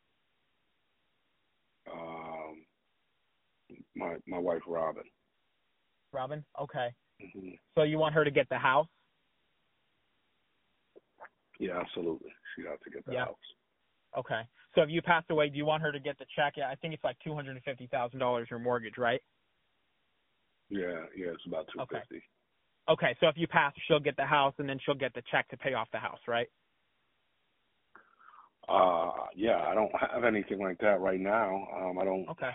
Um, 1.92 2.64
my 3.94 4.16
my 4.26 4.38
wife 4.38 4.62
Robin. 4.66 5.04
Robin? 6.12 6.44
Okay. 6.58 6.88
hmm 7.20 7.50
So 7.74 7.82
you 7.82 7.98
want 7.98 8.14
her 8.14 8.24
to 8.24 8.30
get 8.30 8.48
the 8.48 8.56
house? 8.58 8.86
Yeah, 11.60 11.78
absolutely. 11.80 12.30
She'd 12.56 12.66
have 12.66 12.80
to 12.80 12.90
get 12.90 13.04
the 13.04 13.12
Yeah. 13.12 13.26
house. 13.26 13.36
Okay. 14.16 14.42
So 14.74 14.82
if 14.82 14.88
you 14.90 15.02
pass 15.02 15.24
away, 15.30 15.50
do 15.50 15.56
you 15.56 15.66
want 15.66 15.82
her 15.82 15.92
to 15.92 16.00
get 16.00 16.18
the 16.18 16.26
check? 16.34 16.54
I 16.58 16.74
think 16.76 16.94
it's 16.94 17.04
like 17.04 17.18
two 17.22 17.34
hundred 17.34 17.56
and 17.56 17.64
fifty 17.64 17.86
thousand 17.88 18.20
dollars 18.20 18.48
your 18.50 18.58
mortgage, 18.58 18.96
right? 18.98 19.20
Yeah, 20.74 21.06
yeah, 21.16 21.30
it's 21.32 21.46
about 21.46 21.66
two 21.72 21.78
fifty. 21.90 22.22
Okay, 22.88 23.16
so 23.20 23.28
if 23.28 23.36
you 23.38 23.46
pass, 23.46 23.72
she'll 23.86 24.00
get 24.00 24.16
the 24.16 24.24
house, 24.26 24.54
and 24.58 24.68
then 24.68 24.78
she'll 24.84 24.94
get 24.94 25.14
the 25.14 25.22
check 25.30 25.48
to 25.50 25.56
pay 25.56 25.72
off 25.74 25.88
the 25.92 25.98
house, 25.98 26.18
right? 26.26 26.48
Uh, 28.68 29.26
yeah, 29.36 29.62
I 29.68 29.74
don't 29.74 29.92
have 30.12 30.24
anything 30.24 30.58
like 30.58 30.78
that 30.80 31.00
right 31.00 31.20
now. 31.20 31.66
Um, 31.76 31.98
I 31.98 32.04
don't, 32.04 32.28
Okay. 32.30 32.50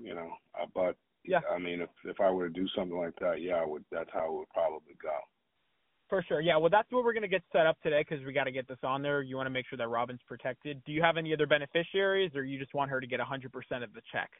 you 0.00 0.14
know, 0.14 0.30
uh, 0.60 0.66
but 0.74 0.96
Yeah. 1.24 1.40
I 1.52 1.58
mean, 1.58 1.82
if 1.82 1.90
if 2.04 2.18
I 2.20 2.30
were 2.30 2.48
to 2.48 2.54
do 2.54 2.66
something 2.68 2.96
like 2.96 3.14
that, 3.20 3.42
yeah, 3.42 3.56
I 3.56 3.64
would. 3.66 3.84
That's 3.92 4.10
how 4.12 4.26
it 4.26 4.32
would 4.32 4.48
probably 4.48 4.94
go. 5.02 5.18
For 6.08 6.22
sure. 6.22 6.40
Yeah. 6.40 6.56
Well, 6.56 6.70
that's 6.70 6.90
what 6.90 7.04
we're 7.04 7.12
gonna 7.12 7.28
get 7.28 7.42
set 7.52 7.66
up 7.66 7.78
today 7.82 8.00
because 8.08 8.24
we 8.24 8.32
got 8.32 8.44
to 8.44 8.52
get 8.52 8.66
this 8.66 8.78
on 8.82 9.02
there. 9.02 9.20
You 9.22 9.36
want 9.36 9.46
to 9.46 9.50
make 9.50 9.66
sure 9.68 9.76
that 9.76 9.88
Robin's 9.88 10.22
protected. 10.26 10.82
Do 10.84 10.92
you 10.92 11.02
have 11.02 11.16
any 11.18 11.32
other 11.34 11.46
beneficiaries, 11.46 12.34
or 12.34 12.42
you 12.42 12.58
just 12.58 12.72
want 12.74 12.90
her 12.90 13.00
to 13.00 13.06
get 13.06 13.20
a 13.20 13.24
hundred 13.24 13.52
percent 13.52 13.84
of 13.84 13.92
the 13.92 14.00
check? 14.10 14.30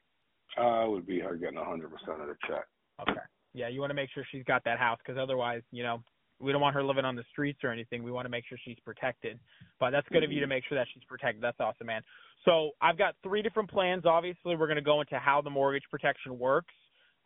Uh, 0.59 0.87
it 0.87 0.91
would 0.91 1.07
be 1.07 1.21
her 1.21 1.37
getting 1.37 1.59
a 1.59 1.65
hundred 1.65 1.91
percent 1.93 2.21
of 2.21 2.27
the 2.29 2.37
check. 2.49 2.67
Okay. 3.03 3.21
Yeah, 3.53 3.69
you 3.69 3.81
want 3.81 3.91
to 3.91 3.95
make 3.95 4.11
sure 4.15 4.25
she's 4.31 4.45
got 4.45 4.63
that 4.65 4.79
house 4.79 4.99
because 5.05 5.19
otherwise, 5.21 5.63
you 5.73 5.83
know, 5.83 6.03
we 6.39 6.53
don't 6.53 6.61
want 6.61 6.75
her 6.75 6.83
living 6.83 7.05
on 7.05 7.17
the 7.17 7.25
streets 7.31 7.61
or 7.63 7.71
anything. 7.71 8.03
We 8.03 8.11
want 8.11 8.25
to 8.25 8.31
make 8.31 8.45
sure 8.49 8.57
she's 8.65 8.79
protected. 8.85 9.39
But 9.79 9.91
that's 9.91 10.09
good 10.09 10.23
of 10.23 10.33
you 10.33 10.41
to 10.41 10.47
make 10.47 10.65
sure 10.69 10.79
that 10.79 10.87
she's 10.93 11.03
protected. 11.05 11.43
That's 11.43 11.59
awesome, 11.61 11.87
man. 11.87 12.03
So 12.45 12.71
I've 12.81 12.97
got 12.97 13.15
three 13.23 13.43
different 13.43 13.71
plans. 13.71 14.07
Obviously, 14.07 14.57
we're 14.57 14.67
going 14.67 14.77
to 14.77 14.83
go 14.83 15.01
into 15.01 15.19
how 15.19 15.43
the 15.43 15.51
mortgage 15.51 15.85
protection 15.91 16.39
works. 16.39 16.73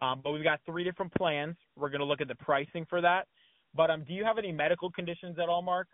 Um, 0.00 0.20
but 0.24 0.32
we've 0.32 0.42
got 0.42 0.60
three 0.66 0.82
different 0.82 1.14
plans. 1.14 1.56
We're 1.76 1.90
going 1.90 2.00
to 2.00 2.06
look 2.06 2.20
at 2.20 2.26
the 2.26 2.34
pricing 2.34 2.84
for 2.90 3.00
that. 3.00 3.28
But 3.76 3.90
um, 3.90 4.04
do 4.04 4.12
you 4.12 4.24
have 4.24 4.38
any 4.38 4.50
medical 4.50 4.90
conditions 4.90 5.38
at 5.40 5.48
all, 5.48 5.62
Mark? 5.62 5.86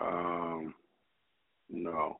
Um, 0.00 0.74
no, 1.68 2.18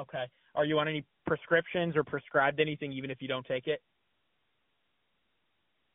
Okay. 0.00 0.24
Are 0.54 0.64
you 0.64 0.78
on 0.78 0.88
any 0.88 1.04
prescriptions 1.26 1.96
or 1.96 2.02
prescribed 2.02 2.60
anything, 2.60 2.92
even 2.92 3.10
if 3.10 3.20
you 3.20 3.28
don't 3.28 3.46
take 3.46 3.66
it? 3.66 3.82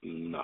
No. 0.06 0.44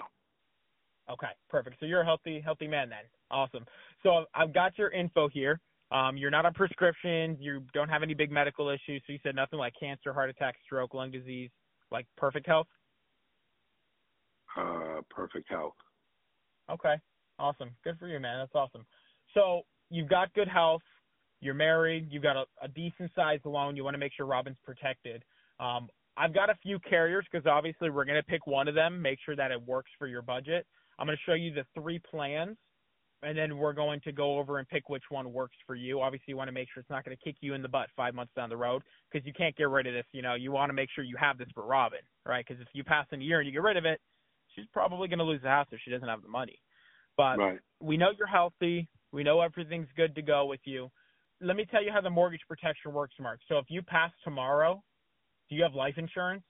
Okay, 1.09 1.27
perfect. 1.49 1.77
So 1.79 1.85
you're 1.85 2.01
a 2.01 2.05
healthy, 2.05 2.41
healthy 2.43 2.67
man 2.67 2.89
then. 2.89 3.03
Awesome. 3.29 3.65
So 4.03 4.25
I've 4.33 4.53
got 4.53 4.77
your 4.77 4.91
info 4.91 5.27
here. 5.27 5.59
Um, 5.91 6.15
you're 6.15 6.31
not 6.31 6.45
on 6.45 6.53
prescription. 6.53 7.37
You 7.39 7.63
don't 7.73 7.89
have 7.89 8.01
any 8.01 8.13
big 8.13 8.31
medical 8.31 8.69
issues. 8.69 9.01
So 9.05 9.13
you 9.13 9.19
said 9.23 9.35
nothing 9.35 9.59
like 9.59 9.73
cancer, 9.77 10.13
heart 10.13 10.29
attack, 10.29 10.55
stroke, 10.63 10.93
lung 10.93 11.11
disease, 11.11 11.49
like 11.91 12.05
perfect 12.17 12.47
health. 12.47 12.67
Uh, 14.57 15.01
perfect 15.09 15.49
health. 15.49 15.73
Okay, 16.69 16.95
awesome. 17.39 17.71
Good 17.83 17.99
for 17.99 18.07
you, 18.07 18.19
man. 18.19 18.39
That's 18.39 18.55
awesome. 18.55 18.85
So 19.33 19.61
you've 19.89 20.09
got 20.09 20.33
good 20.33 20.47
health. 20.47 20.81
You're 21.41 21.53
married. 21.53 22.07
You've 22.09 22.23
got 22.23 22.37
a, 22.37 22.45
a 22.61 22.67
decent 22.69 23.11
sized 23.15 23.45
loan. 23.45 23.75
You 23.75 23.83
want 23.83 23.95
to 23.95 23.97
make 23.97 24.13
sure 24.15 24.25
Robin's 24.25 24.57
protected. 24.63 25.23
Um, 25.59 25.89
I've 26.17 26.33
got 26.33 26.49
a 26.49 26.55
few 26.61 26.79
carriers 26.79 27.25
because 27.31 27.47
obviously 27.47 27.89
we're 27.89 28.05
going 28.05 28.19
to 28.21 28.23
pick 28.23 28.45
one 28.45 28.67
of 28.67 28.75
them. 28.75 29.01
Make 29.01 29.19
sure 29.25 29.35
that 29.35 29.51
it 29.51 29.61
works 29.61 29.89
for 29.97 30.07
your 30.07 30.21
budget. 30.21 30.65
I'm 30.99 31.07
going 31.07 31.17
to 31.17 31.23
show 31.29 31.35
you 31.35 31.53
the 31.53 31.65
three 31.73 31.99
plans, 31.99 32.57
and 33.23 33.37
then 33.37 33.57
we're 33.57 33.73
going 33.73 34.01
to 34.01 34.11
go 34.11 34.37
over 34.37 34.59
and 34.59 34.67
pick 34.67 34.89
which 34.89 35.03
one 35.09 35.31
works 35.31 35.55
for 35.65 35.75
you. 35.75 36.01
Obviously, 36.01 36.25
you 36.27 36.37
want 36.37 36.49
to 36.49 36.51
make 36.51 36.67
sure 36.73 36.81
it's 36.81 36.89
not 36.89 37.05
going 37.05 37.15
to 37.15 37.23
kick 37.23 37.37
you 37.41 37.53
in 37.53 37.61
the 37.61 37.69
butt 37.69 37.87
five 37.95 38.13
months 38.13 38.33
down 38.35 38.49
the 38.49 38.57
road 38.57 38.83
because 39.11 39.25
you 39.25 39.33
can't 39.33 39.55
get 39.55 39.69
rid 39.69 39.87
of 39.87 39.93
this. 39.93 40.05
You 40.11 40.21
know, 40.21 40.35
you 40.35 40.51
want 40.51 40.69
to 40.69 40.73
make 40.73 40.89
sure 40.93 41.03
you 41.03 41.15
have 41.17 41.37
this 41.37 41.47
for 41.55 41.65
Robin, 41.65 41.99
right? 42.25 42.45
Because 42.45 42.61
if 42.61 42.67
you 42.73 42.83
pass 42.83 43.07
in 43.11 43.21
a 43.21 43.23
year 43.23 43.39
and 43.39 43.47
you 43.47 43.53
get 43.53 43.63
rid 43.63 43.77
of 43.77 43.85
it, 43.85 43.99
she's 44.55 44.65
probably 44.73 45.07
going 45.07 45.19
to 45.19 45.25
lose 45.25 45.41
the 45.41 45.47
house 45.47 45.67
if 45.71 45.79
she 45.83 45.91
doesn't 45.91 46.07
have 46.07 46.21
the 46.21 46.27
money. 46.27 46.59
But 47.17 47.37
Right. 47.37 47.59
we 47.79 47.97
know 47.97 48.11
you're 48.17 48.27
healthy. 48.27 48.87
We 49.11 49.23
know 49.23 49.41
everything's 49.41 49.89
good 49.95 50.13
to 50.15 50.21
go 50.21 50.45
with 50.45 50.61
you. 50.65 50.89
Let 51.39 51.55
me 51.55 51.65
tell 51.65 51.83
you 51.83 51.91
how 51.91 52.01
the 52.01 52.09
mortgage 52.09 52.41
protection 52.47 52.93
works, 52.93 53.15
Mark. 53.19 53.39
So 53.47 53.57
if 53.57 53.65
you 53.69 53.81
pass 53.81 54.11
tomorrow, 54.23 54.83
do 55.51 55.57
you 55.57 55.63
have 55.63 55.75
life 55.75 55.95
insurance? 55.97 56.43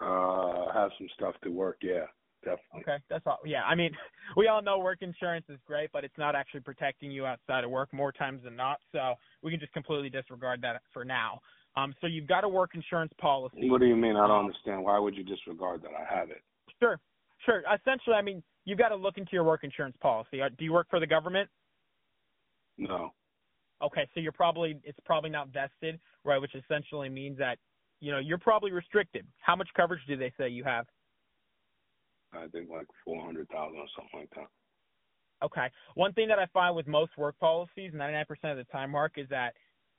Uh, 0.00 0.72
have 0.72 0.90
some 0.96 1.08
stuff 1.12 1.34
to 1.42 1.50
work. 1.50 1.78
Yeah, 1.82 2.06
definitely. 2.44 2.82
Okay, 2.82 2.98
that's 3.10 3.26
all. 3.26 3.40
Yeah, 3.44 3.64
I 3.64 3.74
mean, 3.74 3.90
we 4.36 4.46
all 4.46 4.62
know 4.62 4.78
work 4.78 4.98
insurance 5.02 5.44
is 5.48 5.58
great, 5.66 5.90
but 5.92 6.04
it's 6.04 6.16
not 6.16 6.36
actually 6.36 6.60
protecting 6.60 7.10
you 7.10 7.26
outside 7.26 7.64
of 7.64 7.70
work 7.70 7.92
more 7.92 8.12
times 8.12 8.42
than 8.44 8.54
not. 8.54 8.78
So 8.92 9.14
we 9.42 9.50
can 9.50 9.58
just 9.58 9.72
completely 9.72 10.08
disregard 10.08 10.62
that 10.62 10.82
for 10.92 11.04
now. 11.04 11.40
Um, 11.76 11.92
so 12.00 12.06
you've 12.06 12.28
got 12.28 12.44
a 12.44 12.48
work 12.48 12.70
insurance 12.76 13.12
policy. 13.20 13.68
What 13.68 13.80
do 13.80 13.86
you 13.86 13.96
mean? 13.96 14.14
I 14.14 14.28
don't 14.28 14.46
understand. 14.46 14.84
Why 14.84 15.00
would 15.00 15.16
you 15.16 15.24
disregard 15.24 15.82
that? 15.82 15.90
I 15.98 16.14
have 16.14 16.30
it. 16.30 16.42
Sure, 16.78 17.00
sure. 17.44 17.64
Essentially, 17.74 18.14
I 18.14 18.22
mean, 18.22 18.40
you've 18.64 18.78
got 18.78 18.90
to 18.90 18.96
look 18.96 19.18
into 19.18 19.30
your 19.32 19.42
work 19.42 19.64
insurance 19.64 19.96
policy. 20.00 20.40
Uh, 20.40 20.48
Do 20.56 20.64
you 20.64 20.72
work 20.72 20.86
for 20.90 21.00
the 21.00 21.08
government? 21.08 21.50
No. 22.78 23.12
Okay, 23.84 24.08
so 24.14 24.20
you're 24.20 24.32
probably 24.32 24.78
it's 24.84 24.98
probably 25.04 25.30
not 25.30 25.48
vested, 25.48 26.00
right? 26.24 26.40
Which 26.40 26.54
essentially 26.54 27.08
means 27.08 27.38
that 27.38 27.58
you 28.00 28.12
know 28.12 28.18
you're 28.18 28.38
probably 28.38 28.72
restricted. 28.72 29.26
How 29.40 29.56
much 29.56 29.68
coverage 29.76 30.00
do 30.06 30.16
they 30.16 30.32
say 30.38 30.48
you 30.48 30.64
have? 30.64 30.86
I 32.32 32.46
think 32.48 32.70
like 32.70 32.86
four 33.04 33.22
hundred 33.24 33.48
thousand 33.48 33.78
or 33.78 33.86
something 33.96 34.20
like 34.20 34.30
that. 34.36 34.48
Okay. 35.44 35.66
One 35.94 36.12
thing 36.14 36.28
that 36.28 36.38
I 36.38 36.46
find 36.46 36.74
with 36.74 36.86
most 36.86 37.10
work 37.18 37.38
policies, 37.38 37.92
99% 37.94 38.24
of 38.44 38.56
the 38.56 38.64
time, 38.72 38.90
Mark, 38.90 39.12
is 39.16 39.28
that 39.28 39.52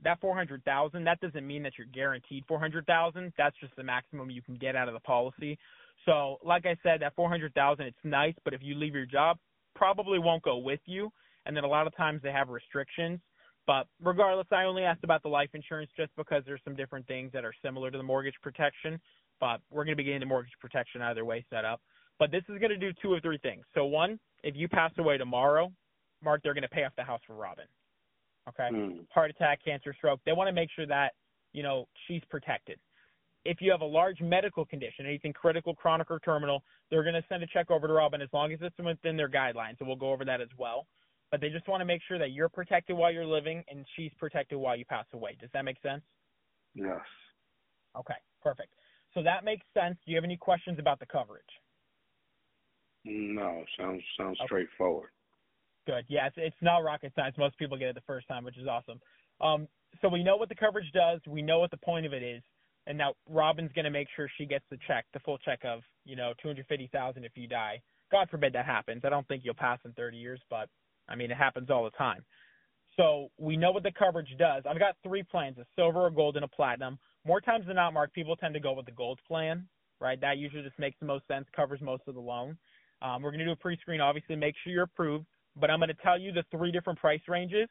that 0.04 0.20
400,000, 0.20 1.04
that 1.04 1.20
doesn't 1.22 1.46
mean 1.46 1.64
that 1.64 1.74
you're 1.78 1.88
guaranteed 1.88 2.44
400,000. 2.48 3.32
That's 3.38 3.56
just 3.60 3.76
the 3.76 3.84
maximum 3.84 4.30
you 4.30 4.42
can 4.42 4.56
get 4.56 4.76
out 4.76 4.88
of 4.88 4.94
the 4.94 5.00
policy. 5.02 5.58
So, 6.06 6.38
like 6.44 6.66
I 6.66 6.76
said, 6.84 7.02
that 7.02 7.16
400,000, 7.16 7.86
it's 7.86 7.98
nice, 8.04 8.34
but 8.44 8.54
if 8.54 8.62
you 8.62 8.76
leave 8.76 8.94
your 8.94 9.06
job, 9.06 9.38
probably 9.76 10.20
won't 10.20 10.44
go 10.44 10.58
with 10.58 10.82
you. 10.86 11.12
And 11.46 11.56
then 11.56 11.64
a 11.64 11.68
lot 11.68 11.88
of 11.88 11.96
times 11.96 12.22
they 12.24 12.32
have 12.32 12.50
restrictions. 12.50 13.20
But 13.68 13.88
regardless, 14.02 14.48
I 14.52 14.64
only 14.64 14.84
asked 14.84 15.04
about 15.04 15.24
the 15.24 15.30
life 15.30 15.50
insurance 15.54 15.90
just 15.98 16.12
because 16.16 16.44
there's 16.46 16.62
some 16.64 16.76
different 16.76 17.08
things 17.08 17.32
that 17.34 17.44
are 17.44 17.54
similar 17.64 17.90
to 17.90 17.98
the 17.98 18.04
mortgage 18.04 18.36
protection. 18.42 19.00
But 19.40 19.60
we're 19.72 19.84
going 19.84 19.98
to 19.98 19.98
be 19.98 20.04
getting 20.04 20.20
the 20.20 20.26
mortgage 20.28 20.54
protection 20.62 21.02
either 21.02 21.26
way 21.26 21.46
set 21.50 21.66
up. 21.66 21.82
But 22.20 22.32
this 22.32 22.44
is 22.48 22.60
going 22.60 22.70
to 22.70 22.78
do 22.78 22.92
two 23.02 23.12
or 23.12 23.20
three 23.20 23.40
things. 23.40 23.66
So 23.74 23.86
one, 23.86 24.20
if 24.44 24.56
you 24.56 24.70
pass 24.70 24.92
away 24.98 25.18
tomorrow, 25.18 25.72
Mark, 26.24 26.42
they're 26.44 26.54
going 26.54 26.62
to 26.62 26.70
pay 26.70 26.84
off 26.84 26.94
the 26.96 27.04
house 27.04 27.20
for 27.28 27.36
Robin. 27.36 27.66
Okay. 28.48 28.70
Hmm. 28.72 29.00
Heart 29.14 29.32
attack, 29.32 29.60
cancer, 29.66 29.94
stroke. 29.98 30.22
They 30.26 30.32
want 30.32 30.48
to 30.48 30.54
make 30.54 30.70
sure 30.76 30.86
that 30.86 31.14
you 31.54 31.64
know 31.64 31.88
she's 32.08 32.22
protected. 32.30 32.80
If 33.44 33.58
you 33.62 33.72
have 33.72 33.82
a 33.82 33.86
large 33.86 34.22
medical 34.22 34.66
condition, 34.66 35.06
anything 35.06 35.34
critical, 35.34 35.76
chronic, 35.76 36.10
or 36.10 36.20
terminal, 36.20 36.64
they're 36.90 37.04
going 37.04 37.16
to 37.16 37.24
send 37.30 37.44
a 37.44 37.48
check 37.48 37.70
over 37.70 37.88
to 37.88 37.94
Robin 37.94 38.22
as 38.22 38.30
long 38.34 38.52
as 38.52 38.60
it's 38.62 38.76
within 38.84 39.18
their 39.18 39.30
guidelines. 39.30 39.78
So 39.78 39.86
we'll 39.86 39.96
go 39.96 40.12
over 40.12 40.26
that 40.26 40.42
as 40.42 40.48
well. 40.58 40.88
But 41.36 41.42
they 41.42 41.50
just 41.50 41.68
want 41.68 41.82
to 41.82 41.86
make 41.86 42.02
sure 42.08 42.18
that 42.18 42.32
you're 42.32 42.48
protected 42.48 42.96
while 42.96 43.12
you're 43.12 43.26
living 43.26 43.62
and 43.68 43.86
she's 43.98 44.12
protected 44.18 44.58
while 44.58 44.78
you 44.78 44.86
pass 44.86 45.06
away. 45.14 45.36
Does 45.42 45.50
that 45.54 45.66
make 45.66 45.76
sense? 45.82 46.02
Yes. 46.74 47.02
Okay, 47.98 48.16
perfect. 48.42 48.70
So 49.14 49.22
that 49.22 49.44
makes 49.44 49.66
sense. 49.74 49.98
Do 50.06 50.12
you 50.12 50.18
have 50.18 50.24
any 50.24 50.38
questions 50.38 50.80
about 50.80 50.98
the 51.02 51.06
coverage? 51.06 51.44
No. 53.04 53.66
Sounds 53.78 54.02
sounds 54.18 54.38
Okay. 54.40 54.48
straightforward. 54.48 55.10
Good. 55.86 56.06
Yeah, 56.08 56.28
it's, 56.28 56.38
it's 56.40 56.62
not 56.62 56.86
rocket 56.86 57.12
science. 57.18 57.36
Most 57.38 57.58
people 57.58 57.78
get 57.78 57.90
it 57.90 57.96
the 57.96 58.02
first 58.08 58.30
time, 58.30 58.46
which 58.46 58.58
is 58.58 58.68
awesome. 58.68 59.02
Um, 59.42 59.68
so 60.02 60.08
we 60.08 60.24
know 60.24 60.38
what 60.38 60.48
the 60.50 60.56
coverage 60.56 60.90
does. 60.94 61.20
We 61.28 61.42
know 61.42 61.60
what 61.60 61.72
the 61.72 61.78
point 61.78 62.06
of 62.06 62.14
it 62.14 62.24
is. 62.24 62.42
and 62.88 62.98
now 62.98 63.14
Robin's 63.30 63.74
going 63.74 63.86
to 63.86 63.92
make 63.92 64.08
sure 64.16 64.30
she 64.38 64.46
gets 64.46 64.66
the 64.72 64.78
check, 64.88 65.06
the 65.14 65.20
full 65.20 65.38
check 65.40 65.60
of 65.66 65.82
you 66.06 66.16
know 66.16 66.34
two 66.42 66.48
hundred 66.48 66.66
fifty 66.68 66.88
thousand 66.94 67.26
if 67.26 67.34
you 67.36 67.48
die. 67.48 67.82
God 68.12 68.30
forbid 68.30 68.54
that 68.54 68.66
happens. 68.66 69.02
I 69.04 69.10
don't 69.10 69.28
think 69.28 69.44
you'll 69.44 69.54
pass 69.56 69.80
in 69.86 69.94
thirty 69.94 70.18
years, 70.18 70.42
but 70.50 70.70
I 71.08 71.16
mean 71.16 71.32
it 71.32 71.38
happens 71.38 71.70
all 71.70 71.84
the 71.84 71.92
time. 71.92 72.26
So 72.98 73.30
we 73.38 73.58
know 73.58 73.72
what 73.72 73.84
the 73.84 73.92
coverage 73.92 74.34
does. 74.38 74.64
I've 74.70 74.80
got 74.80 74.96
three 75.04 75.24
plans: 75.24 75.58
a 75.58 75.66
silver, 75.76 76.08
a 76.08 76.12
gold, 76.12 76.36
and 76.36 76.46
a 76.46 76.48
platinum. 76.48 76.98
More 77.26 77.42
times 77.42 77.66
than 77.68 77.76
not, 77.76 77.94
Mark, 77.94 78.14
people 78.14 78.36
tend 78.36 78.54
to 78.54 78.60
go 78.60 78.74
with 78.74 78.86
the 78.86 78.92
gold 78.92 79.20
plan, 79.28 79.68
right? 80.00 80.20
That 80.22 80.38
usually 80.38 80.64
just 80.64 80.78
makes 80.78 80.98
the 81.00 81.06
most 81.08 81.28
sense, 81.28 81.48
covers 81.56 81.82
most 81.82 82.04
of 82.08 82.14
the 82.14 82.22
loan. 82.22 82.58
Um, 83.02 83.22
we're 83.22 83.32
going 83.32 83.40
to 83.40 83.46
do 83.46 83.52
a 83.52 83.56
pre-screen, 83.56 84.00
obviously, 84.00 84.36
make 84.36 84.56
sure 84.64 84.72
you're 84.72 84.84
approved. 84.84 85.26
But 85.56 85.72
I'm 85.72 85.80
going 85.80 85.90
to 85.90 85.96
tell 85.96 86.20
you 86.20 86.32
the 86.32 86.44
three 86.52 86.72
different 86.72 87.00
price 87.00 87.22
ranges. 87.28 87.68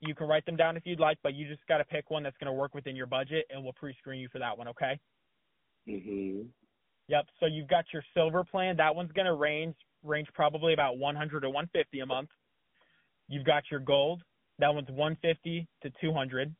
You 0.00 0.14
can 0.14 0.26
write 0.26 0.46
them 0.46 0.56
down 0.56 0.76
if 0.76 0.84
you'd 0.86 0.98
like, 1.00 1.18
but 1.22 1.34
you 1.34 1.46
just 1.46 1.66
got 1.68 1.78
to 1.78 1.84
pick 1.84 2.10
one 2.10 2.22
that's 2.22 2.36
going 2.38 2.46
to 2.46 2.52
work 2.52 2.74
within 2.74 2.96
your 2.96 3.06
budget, 3.06 3.46
and 3.50 3.62
we'll 3.62 3.72
pre-screen 3.74 4.20
you 4.20 4.28
for 4.32 4.38
that 4.38 4.56
one. 4.56 4.68
Okay? 4.68 4.98
Mhm. 5.88 6.48
Yep. 7.08 7.28
So 7.40 7.46
you've 7.46 7.68
got 7.68 7.84
your 7.92 8.04
silver 8.14 8.42
plan. 8.44 8.76
That 8.76 8.94
one's 8.94 9.12
going 9.12 9.26
to 9.26 9.34
range 9.34 9.76
range 10.02 10.28
probably 10.34 10.72
about 10.72 10.98
100 10.98 11.40
to 11.40 11.50
150 11.50 12.00
a 12.00 12.06
month. 12.06 12.30
You've 13.32 13.46
got 13.46 13.62
your 13.70 13.80
gold. 13.80 14.22
That 14.58 14.74
one's 14.74 14.88
150 14.90 15.66
to 15.82 15.90
200, 16.02 16.54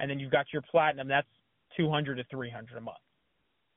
and 0.00 0.10
then 0.10 0.18
you've 0.18 0.32
got 0.32 0.46
your 0.52 0.62
platinum. 0.68 1.06
That's 1.06 1.28
200 1.76 2.16
to 2.16 2.24
300 2.24 2.76
a 2.76 2.80
month. 2.80 2.96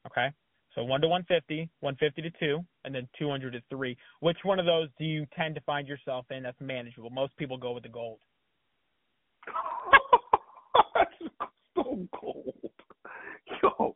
Okay. 0.08 0.30
So 0.74 0.84
one 0.84 1.02
to 1.02 1.08
150, 1.08 1.70
150 1.82 2.22
to 2.24 2.40
two, 2.40 2.66
and 2.84 2.96
then 2.96 3.08
200 3.20 3.54
to 3.54 3.62
three. 3.70 3.96
Which 4.22 4.38
one 4.42 4.58
of 4.58 4.66
those 4.66 4.88
do 4.98 5.06
you 5.06 5.28
tend 5.36 5.54
to 5.54 5.62
find 5.62 5.88
yourself 5.88 6.26
in 6.32 6.42
that's 6.42 6.60
manageable? 6.60 7.12
Most 7.12 7.38
people 7.38 7.58
go 7.58 7.74
with 7.74 7.84
the 7.84 7.90
gold. 7.90 8.20
that's 10.96 11.12
so 11.76 12.08
cold. 12.16 12.56
Yo, 13.62 13.96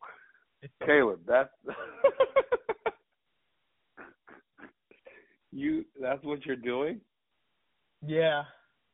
Caleb, 0.86 1.22
that's 1.28 1.50
you. 5.52 5.84
That's 6.00 6.24
what 6.24 6.46
you're 6.46 6.56
doing. 6.58 7.02
Yeah, 8.07 8.43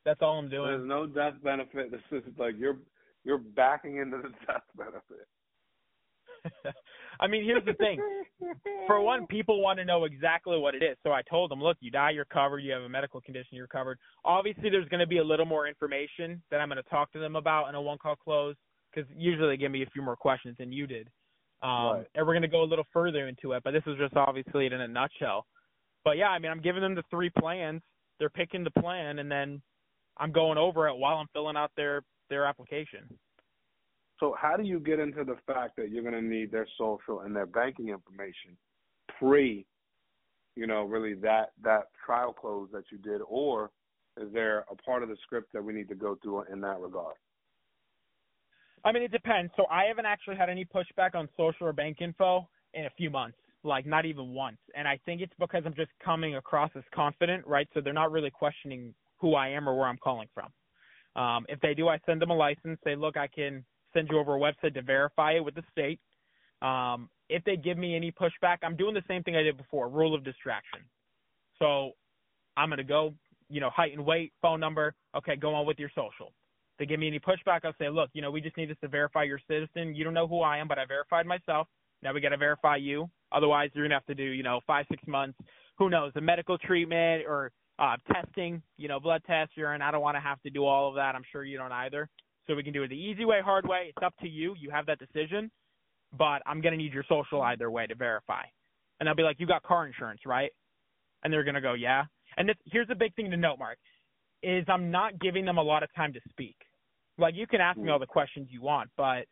that's 0.06 0.22
all 0.22 0.40
I'm 0.40 0.50
doing. 0.50 0.68
There's 0.68 0.88
no 0.88 1.06
death 1.06 1.34
benefit. 1.44 1.92
This 1.92 2.02
is 2.12 2.24
like 2.38 2.56
you're 2.58 2.78
you're 3.24 3.38
backing 3.38 3.98
into 3.98 4.18
the 4.18 4.30
death 4.48 4.64
benefit. 4.78 5.28
I 7.20 7.28
mean, 7.28 7.44
here's 7.44 7.64
the 7.66 7.74
thing. 7.74 8.02
For 8.88 9.00
one, 9.00 9.28
people 9.28 9.62
want 9.62 9.78
to 9.78 9.86
know 9.86 10.06
exactly 10.06 10.58
what 10.58 10.74
it 10.74 10.82
is. 10.82 10.98
So 11.04 11.12
I 11.12 11.22
told 11.30 11.52
them, 11.52 11.62
look, 11.62 11.78
you 11.80 11.92
die, 11.92 12.12
you're 12.12 12.26
covered. 12.26 12.60
You 12.60 12.72
have 12.74 12.82
a 12.82 12.90
medical 12.90 13.22
condition, 13.22 13.58
you're 13.58 13.68
covered. 13.68 14.00
Obviously, 14.26 14.70
there's 14.72 14.90
going 14.90 15.02
to 15.02 15.08
be 15.08 15.20
a 15.20 15.24
little 15.24 15.46
more 15.46 15.68
information 15.68 16.42
that 16.50 16.60
I'm 16.60 16.70
going 16.70 16.82
to 16.82 16.90
talk 16.90 17.12
to 17.14 17.20
them 17.20 17.36
about 17.36 17.68
in 17.70 17.76
a 17.76 17.82
one 17.82 18.00
call 18.00 18.16
close 18.16 18.56
because 18.94 19.10
usually 19.16 19.50
they 19.50 19.58
give 19.58 19.72
me 19.72 19.84
a 19.84 19.90
few 19.92 20.02
more 20.02 20.16
questions 20.16 20.56
than 20.58 20.72
you 20.72 20.88
did. 20.88 21.08
Um, 21.62 21.70
Right. 21.72 22.08
And 22.16 22.26
we're 22.26 22.34
going 22.34 22.42
to 22.42 22.48
go 22.48 22.64
a 22.64 22.66
little 22.66 22.88
further 22.92 23.28
into 23.28 23.52
it, 23.54 23.62
but 23.64 23.72
this 23.72 23.84
is 23.86 23.98
just 24.00 24.16
obviously 24.16 24.66
it 24.66 24.74
in 24.74 24.82
a 24.82 24.88
nutshell. 24.88 25.46
But 26.04 26.18
yeah, 26.18 26.30
I 26.30 26.40
mean, 26.40 26.52
I'm 26.52 26.62
giving 26.62 26.82
them 26.82 26.96
the 26.96 27.04
three 27.12 27.30
plans. 27.30 27.82
They're 28.22 28.30
picking 28.30 28.64
the 28.64 28.70
plan, 28.70 29.18
and 29.18 29.32
then 29.32 29.64
I'm 30.18 30.32
going 30.32 30.60
over 30.60 30.88
it 30.88 30.96
while 30.96 31.18
I'm 31.18 31.26
filling 31.34 31.58
out 31.58 31.72
their 31.76 32.04
their 32.30 32.46
application. 32.46 33.18
So 34.20 34.36
how 34.40 34.56
do 34.56 34.64
you 34.64 34.80
get 34.80 35.00
into 35.00 35.24
the 35.24 35.38
fact 35.48 35.76
that 35.78 35.90
you're 35.90 36.04
going 36.04 36.14
to 36.14 36.22
need 36.22 36.52
their 36.52 36.68
social 36.78 37.22
and 37.22 37.36
their 37.36 37.48
banking 37.48 37.90
information 37.90 38.56
pre, 39.18 39.66
you 40.56 40.68
know, 40.68 40.84
really 40.84 41.16
that 41.16 41.54
that 41.64 41.88
trial 42.06 42.32
close 42.32 42.70
that 42.74 42.84
you 42.92 43.00
did, 43.00 43.22
or 43.28 43.72
is 44.22 44.32
there 44.32 44.66
a 44.70 44.76
part 44.76 45.02
of 45.02 45.10
the 45.10 45.18
script 45.24 45.52
that 45.54 45.64
we 45.64 45.74
need 45.74 45.90
to 45.90 45.96
go 45.96 46.16
through 46.22 46.44
in 46.54 46.62
that 46.62 46.80
regard? 46.80 47.16
I 48.86 48.92
mean, 48.92 49.02
it 49.02 49.12
depends. 49.12 49.52
So 49.58 49.66
I 49.72 49.86
haven't 49.86 50.06
actually 50.06 50.36
had 50.36 50.48
any 50.48 50.64
pushback 50.64 51.16
on 51.16 51.28
social 51.36 51.66
or 51.66 51.74
bank 51.74 52.02
info 52.02 52.48
in 52.76 52.86
a 52.86 52.90
few 52.92 53.10
months, 53.10 53.40
like 53.64 53.86
not 53.86 54.06
even 54.06 54.34
once. 54.34 54.58
And 54.76 54.88
I 54.88 55.00
think 55.06 55.22
it's 55.22 55.34
because 55.40 55.64
I'm 55.66 55.76
just 55.76 55.92
coming 56.04 56.36
across 56.36 56.72
as 56.76 56.84
confident, 56.94 57.46
right? 57.46 57.68
So 57.74 57.82
they're 57.82 57.94
not 57.94 58.12
really 58.12 58.32
questioning 58.32 58.94
who 59.20 59.36
I 59.36 59.50
am 59.50 59.68
or 59.68 59.78
where 59.78 59.88
I'm 59.88 59.98
calling 59.98 60.28
from. 60.34 60.52
Um, 61.22 61.46
if 61.50 61.60
they 61.62 61.74
do, 61.74 61.88
I 61.88 62.00
send 62.06 62.22
them 62.22 62.32
a 62.32 62.36
license. 62.36 62.80
Say, 62.84 62.96
look, 62.96 63.18
I 63.18 63.28
can 63.28 63.64
send 63.94 64.08
you 64.10 64.20
over 64.20 64.36
a 64.36 64.40
website 64.40 64.74
to 64.76 64.82
verify 64.82 65.34
it 65.34 65.44
with 65.44 65.56
the 65.56 65.64
state. 65.72 66.00
Um, 66.62 67.10
if 67.30 67.44
they 67.44 67.58
give 67.58 67.78
me 67.78 67.96
any 67.96 68.12
pushback, 68.12 68.58
I'm 68.64 68.76
doing 68.76 68.94
the 68.94 69.04
same 69.08 69.24
thing 69.24 69.36
I 69.36 69.44
did 69.44 69.58
before, 69.58 69.90
rule 69.90 70.16
of 70.16 70.24
distraction. 70.24 70.80
So 71.60 71.92
I'm 72.58 72.70
going 72.70 72.78
to 72.78 72.84
go, 72.84 73.14
you 73.50 73.60
know, 73.60 73.70
height 73.70 73.94
and 73.94 74.06
weight, 74.06 74.34
phone 74.42 74.60
number. 74.60 74.96
Okay, 75.16 75.36
go 75.36 75.54
on 75.54 75.66
with 75.66 75.80
your 75.80 75.90
social 75.96 76.34
they 76.82 76.88
give 76.88 77.00
me 77.00 77.06
any 77.06 77.20
pushback, 77.20 77.60
I'll 77.64 77.76
say, 77.78 77.90
look, 77.90 78.10
you 78.14 78.24
know, 78.24 78.32
we 78.32 78.42
just 78.42 78.58
need 78.58 78.68
this 78.68 78.78
to 78.82 78.88
verify 78.88 79.22
your 79.22 79.40
citizen. 79.48 79.94
You 79.94 80.04
don't 80.04 80.16
know 80.16 80.28
who 80.28 80.42
I 80.42 80.58
am, 80.58 80.68
but 80.68 80.80
I 80.80 80.86
verified 80.86 81.28
myself. 81.28 81.68
Now 82.02 82.12
we 82.12 82.22
got 82.22 82.30
to 82.30 82.38
verify 82.38 82.78
you. 82.78 83.08
Otherwise, 83.32 83.70
you're 83.74 83.86
gonna 83.86 83.96
have 83.96 84.06
to 84.06 84.16
do, 84.16 84.24
you 84.24 84.44
know, 84.44 84.60
five, 84.68 84.86
six 84.90 85.06
months. 85.08 85.38
Who 85.78 85.90
knows, 85.90 86.12
a 86.16 86.22
medical 86.22 86.58
treatment 86.58 87.24
or 87.28 87.52
uh, 87.80 87.96
testing, 88.12 88.62
you 88.78 88.88
know, 88.88 89.00
blood 89.00 89.22
tests, 89.26 89.54
urine. 89.56 89.82
I 89.82 89.92
don't 89.92 90.02
want 90.02 90.16
to 90.16 90.22
have 90.22 90.42
to 90.42 90.50
do 90.50 90.66
all 90.66 90.90
of 90.90 90.96
that. 90.96 91.16
I'm 91.16 91.24
sure 91.32 91.44
you 91.44 91.58
don't 91.58 91.72
either. 91.72 92.08
So 92.48 92.56
we 92.56 92.64
can 92.64 92.74
do 92.74 92.84
it 92.84 92.90
the 92.90 92.96
easy 92.96 93.26
way, 93.26 93.40
hard 93.44 93.68
way. 93.68 93.86
It's 93.96 94.06
up 94.06 94.14
to 94.22 94.28
you. 94.28 94.56
You 94.60 94.70
have 94.72 94.86
that 94.88 95.00
decision. 95.00 95.50
But 96.18 96.42
I'm 96.46 96.62
gonna 96.62 96.78
need 96.78 96.94
your 96.94 97.06
social 97.08 97.42
either 97.42 97.72
way 97.72 97.88
to 97.88 97.96
verify. 97.96 98.44
And 99.00 99.10
I'll 99.10 99.16
be 99.16 99.24
like, 99.24 99.40
you 99.40 99.48
got 99.48 99.64
car 99.64 99.88
insurance, 99.88 100.22
right? 100.26 100.52
And 101.24 101.32
they're 101.32 101.44
gonna 101.44 101.62
go, 101.62 101.74
yeah. 101.74 102.04
And 102.38 102.50
this, 102.50 102.58
here's 102.66 102.90
a 102.92 102.96
big 102.96 103.16
thing 103.16 103.32
to 103.32 103.38
note, 103.38 103.58
Mark, 103.60 103.78
is 104.44 104.66
I'm 104.68 104.92
not 104.92 105.20
giving 105.20 105.46
them 105.46 105.58
a 105.58 105.64
lot 105.64 105.84
of 105.84 105.90
time 105.96 106.14
to 106.14 106.20
speak 106.30 106.58
like 107.22 107.36
you 107.36 107.48
can 107.48 107.62
ask 107.62 107.78
me 107.78 107.90
all 107.90 108.00
the 108.00 108.06
questions 108.06 108.48
you 108.52 108.62
want, 108.62 108.90
but 108.98 109.26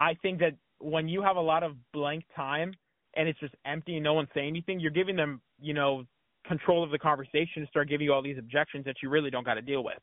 I 0.00 0.14
think 0.20 0.40
that 0.40 0.54
when 0.80 1.08
you 1.08 1.22
have 1.22 1.36
a 1.36 1.40
lot 1.40 1.62
of 1.62 1.76
blank 1.92 2.24
time 2.34 2.74
and 3.16 3.28
it's 3.28 3.38
just 3.40 3.54
empty 3.66 3.96
and 3.96 4.04
no 4.04 4.14
one's 4.14 4.28
saying 4.34 4.48
anything, 4.48 4.80
you're 4.80 4.90
giving 4.90 5.16
them, 5.16 5.40
you 5.60 5.74
know, 5.74 6.04
control 6.46 6.82
of 6.82 6.90
the 6.90 6.98
conversation 6.98 7.62
to 7.62 7.66
start 7.66 7.88
giving 7.88 8.04
you 8.04 8.12
all 8.12 8.22
these 8.22 8.38
objections 8.38 8.84
that 8.84 8.96
you 9.02 9.08
really 9.08 9.30
don't 9.30 9.44
got 9.44 9.54
to 9.54 9.62
deal 9.62 9.84
with. 9.84 9.98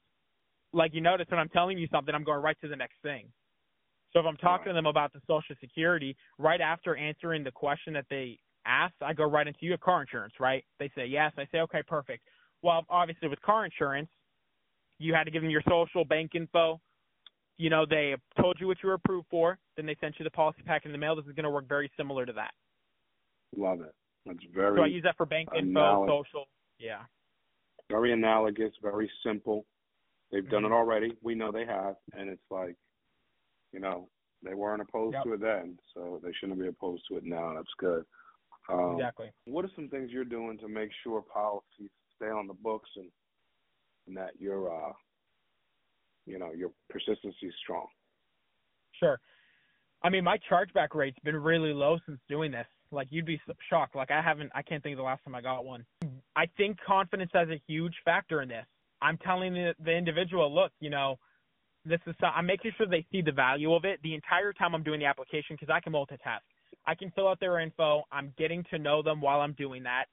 Like 0.72 0.94
you 0.94 1.02
notice 1.02 1.26
when 1.30 1.40
I'm 1.40 1.50
telling 1.50 1.78
you 1.78 1.88
something, 1.92 2.14
I'm 2.14 2.24
going 2.24 2.42
right 2.42 2.58
to 2.62 2.68
the 2.68 2.76
next 2.76 2.96
thing. 3.02 3.28
So 4.14 4.20
if 4.20 4.26
I'm 4.26 4.38
talking 4.38 4.68
to 4.68 4.74
them 4.74 4.86
about 4.86 5.14
the 5.14 5.20
Social 5.28 5.56
Security, 5.60 6.16
right 6.38 6.62
after 6.62 6.96
answering 6.96 7.44
the 7.44 7.52
question 7.52 7.94
that 7.94 8.06
they 8.10 8.40
asked, 8.66 8.96
I 9.02 9.14
go 9.14 9.26
right 9.26 9.48
into 9.48 9.60
you 9.62 9.72
have 9.72 9.80
car 9.82 10.02
insurance, 10.02 10.34
right? 10.40 10.64
They 10.80 10.92
say 10.96 11.06
yes. 11.06 11.32
I 11.38 11.46
say 11.52 11.60
okay, 11.60 11.82
perfect. 11.88 12.24
Well, 12.62 12.86
obviously 12.90 13.28
with 13.28 13.42
car 13.42 13.66
insurance, 13.66 14.10
you 14.98 15.14
had 15.14 15.26
to 15.26 15.32
give 15.32 15.42
them 15.42 15.52
your 15.52 15.64
social, 15.68 16.04
bank 16.04 16.32
info, 16.36 16.80
you 17.60 17.70
know, 17.70 17.86
they 17.88 18.16
told 18.40 18.58
you 18.60 18.68
what 18.68 18.78
you 18.82 18.88
were 18.88 18.96
approved 18.96 19.28
for, 19.30 19.60
then 19.76 19.86
they 19.86 19.96
sent 20.00 20.16
you 20.18 20.24
the 20.24 20.32
policy 20.32 20.62
pack 20.66 20.86
in 20.86 20.94
the 20.94 20.98
mail. 20.98 21.16
This 21.16 21.26
is 21.26 21.34
going 21.34 21.44
to 21.44 21.50
work 21.50 21.68
very 21.68 21.92
similar 21.98 22.26
to 22.26 22.32
that. 22.34 22.52
Love 23.56 23.82
it. 23.82 23.94
That's 24.26 24.40
very. 24.54 24.78
So 24.78 24.84
I 24.84 24.88
use 24.88 25.04
that 25.04 25.18
for 25.18 25.26
bank 25.26 25.50
info, 25.58 26.06
social. 26.08 26.46
Yeah. 26.78 27.02
very 27.90 28.14
analogous, 28.14 28.72
very 28.82 29.10
simple. 29.26 29.66
They've 30.32 30.48
done 30.50 30.64
Mm-hmm. 30.64 30.72
it 30.74 30.76
already. 30.76 31.18
We 31.24 31.36
know 31.36 31.52
they 31.52 31.66
have, 31.66 31.96
and 32.14 32.30
it's 32.30 32.52
like, 32.52 32.76
you 33.74 33.80
know, 33.80 34.10
they 34.44 34.54
weren't 34.54 34.82
opposed 34.82 35.16
Yep. 35.16 35.24
to 35.24 35.34
it 35.34 35.42
then, 35.42 35.78
so 35.94 36.20
they 36.24 36.32
shouldn't 36.34 36.60
be 36.60 36.68
opposed 36.68 37.04
to 37.10 37.18
it 37.18 37.24
now. 37.26 37.54
That's 37.56 37.74
good. 37.78 38.06
Um, 38.70 38.94
Exactly. 38.94 39.32
What 39.46 39.66
are 39.66 39.72
some 39.76 39.90
things 39.90 40.12
you're 40.12 40.24
doing 40.24 40.58
to 40.60 40.68
make 40.68 40.92
sure 41.04 41.22
policies 41.22 41.90
stay 42.16 42.28
on 42.30 42.46
the 42.48 42.54
books 42.54 42.90
and, 42.96 43.10
and 44.08 44.16
that 44.16 44.40
your, 44.40 44.70
uh, 44.72 44.94
you 46.28 46.38
know, 46.38 46.52
your 46.54 46.70
persistency 46.90 47.48
is 47.48 47.54
strong? 47.64 47.88
Sure. 49.00 49.20
I 50.04 50.10
mean, 50.10 50.24
my 50.24 50.38
chargeback 50.50 50.94
rate's 50.94 51.18
been 51.24 51.36
really 51.36 51.74
low 51.74 51.98
since 52.06 52.20
doing 52.30 52.52
this. 52.52 52.68
Like 52.92 53.08
you'd 53.12 53.26
be 53.26 53.40
shocked. 53.70 53.96
Like 53.96 54.12
I 54.12 54.22
haven't, 54.22 54.52
I 54.56 54.62
can't 54.62 54.82
think 54.82 54.94
of 54.94 54.98
the 54.98 55.04
last 55.04 55.24
time 55.24 55.36
I 55.36 55.42
got 55.42 55.66
one. 55.66 55.86
I 56.36 56.48
think 56.58 56.78
confidence 56.86 57.32
has 57.34 57.50
a 57.50 57.62
huge 57.68 57.94
factor 58.06 58.42
in 58.42 58.50
this. 58.50 58.66
I'm 59.02 59.18
telling 59.18 59.54
the, 59.54 59.74
the 59.84 59.92
individual, 59.92 60.54
look, 60.54 60.72
you 60.80 60.90
know, 60.90 61.18
this 61.86 62.00
is. 62.08 62.16
I'm 62.22 62.46
making 62.46 62.72
sure 62.78 62.88
they 62.88 63.06
see 63.12 63.22
the 63.22 63.32
value 63.32 63.74
of 63.74 63.86
it 63.86 64.00
the 64.04 64.14
entire 64.14 64.52
time 64.54 64.76
I'm 64.76 64.84
doing 64.84 65.00
the 65.00 65.06
application 65.06 65.56
because 65.56 65.70
I 65.74 65.80
can 65.80 65.94
multitask. 65.94 66.42
I 66.86 66.96
can 66.96 67.12
fill 67.12 67.28
out 67.28 67.40
their 67.40 67.60
info. 67.60 68.04
I'm 68.12 68.34
getting 68.38 68.64
to 68.72 68.78
know 68.78 69.02
them 69.02 69.22
while 69.22 69.40
I'm 69.42 69.54
doing 69.54 69.84
that, 69.84 70.06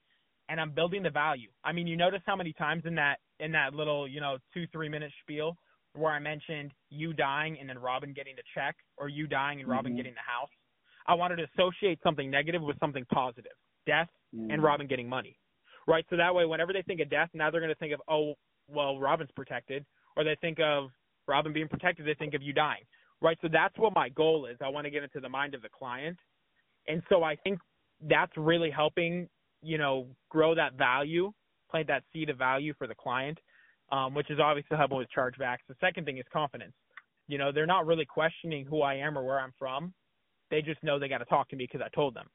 and 0.49 0.61
I'm 0.61 0.71
building 0.71 1.03
the 1.03 1.11
value. 1.11 1.49
I 1.65 1.73
mean, 1.73 1.87
you 1.87 1.97
notice 1.97 2.23
how 2.25 2.37
many 2.37 2.53
times 2.53 2.85
in 2.87 2.95
that 2.97 3.17
in 3.41 3.53
that 3.53 3.75
little, 3.75 4.07
you 4.07 4.21
know, 4.21 4.39
two 4.55 4.67
three 4.73 4.89
minute 4.89 5.13
spiel 5.23 5.57
where 5.95 6.13
I 6.13 6.19
mentioned 6.19 6.73
you 6.91 7.13
dying 7.13 7.57
and 7.59 7.69
then 7.69 7.79
Robin 7.79 8.13
getting 8.13 8.37
the 8.37 8.43
check, 8.55 8.77
or 8.97 9.09
you 9.09 9.27
dying 9.27 9.61
and 9.61 9.69
Robin 9.69 9.93
Mhm. 9.93 9.97
getting 9.97 10.15
the 10.15 10.21
house. 10.21 10.51
I 11.09 11.15
wanted 11.15 11.37
to 11.37 11.47
associate 11.55 11.99
something 12.03 12.31
negative 12.31 12.63
with 12.63 12.79
something 12.81 13.05
positive. 13.13 13.53
Death 13.87 14.09
and 14.53 14.63
Robin 14.63 14.87
getting 14.87 15.09
money. 15.09 15.39
Right? 15.87 16.05
So 16.11 16.17
that 16.17 16.35
way 16.35 16.45
whenever 16.45 16.73
they 16.73 16.83
think 16.83 17.01
of 17.01 17.09
death, 17.09 17.31
now 17.33 17.51
they're 17.51 17.61
gonna 17.61 17.75
think 17.77 17.95
of, 17.95 18.01
oh, 18.09 18.35
well, 18.69 18.99
Robin's 18.99 19.31
protected. 19.37 19.85
Or 20.17 20.25
they 20.25 20.37
think 20.41 20.59
of 20.61 20.91
Robin 21.29 21.53
being 21.53 21.69
protected, 21.69 22.07
they 22.07 22.15
think 22.15 22.35
of 22.35 22.43
you 22.43 22.53
dying. 22.53 22.83
Right? 23.23 23.39
So 23.41 23.49
that's 23.51 23.77
what 23.79 23.95
my 23.95 24.09
goal 24.11 24.47
is. 24.47 24.57
I 24.65 24.69
want 24.69 24.85
to 24.85 24.91
get 24.91 25.03
into 25.03 25.21
the 25.21 25.29
mind 25.29 25.55
of 25.55 25.63
the 25.63 25.69
client. 25.69 26.19
And 26.89 27.03
so 27.09 27.23
I 27.23 27.37
think 27.37 27.59
that's 28.03 28.33
really 28.37 28.71
helping, 28.71 29.29
you 29.63 29.79
know, 29.79 30.07
grow 30.29 30.55
that 30.55 30.75
value, 30.75 31.33
plant 31.71 31.89
that 31.89 32.03
seed 32.13 32.31
of 32.31 32.39
value 32.39 32.75
for 32.77 32.87
the 32.87 32.95
client, 32.95 33.39
um, 33.91 34.15
which 34.15 34.31
is 34.31 34.39
obviously 34.39 34.77
helping 34.77 34.99
with 34.99 35.09
chargebacks. 35.17 35.65
The 35.69 35.77
second 35.81 36.05
thing 36.05 36.19
is 36.19 36.25
confidence. 36.33 36.75
You 37.29 37.39
know, 37.39 37.53
they're 37.53 37.67
not 37.67 37.87
really 37.87 38.05
questioning 38.05 38.67
who 38.67 38.83
I 38.83 38.95
am 38.95 39.17
or 39.19 39.25
where 39.25 39.41
I'm 39.41 39.53
from. 39.59 39.95
They 40.51 40.63
just 40.63 40.83
know 40.83 40.99
they 40.99 41.09
got 41.09 41.19
to 41.19 41.25
talk 41.25 41.49
to 41.51 41.57
me 41.57 41.69
because 41.71 41.85
I 41.85 41.95
told 41.95 42.15
them. 42.15 42.27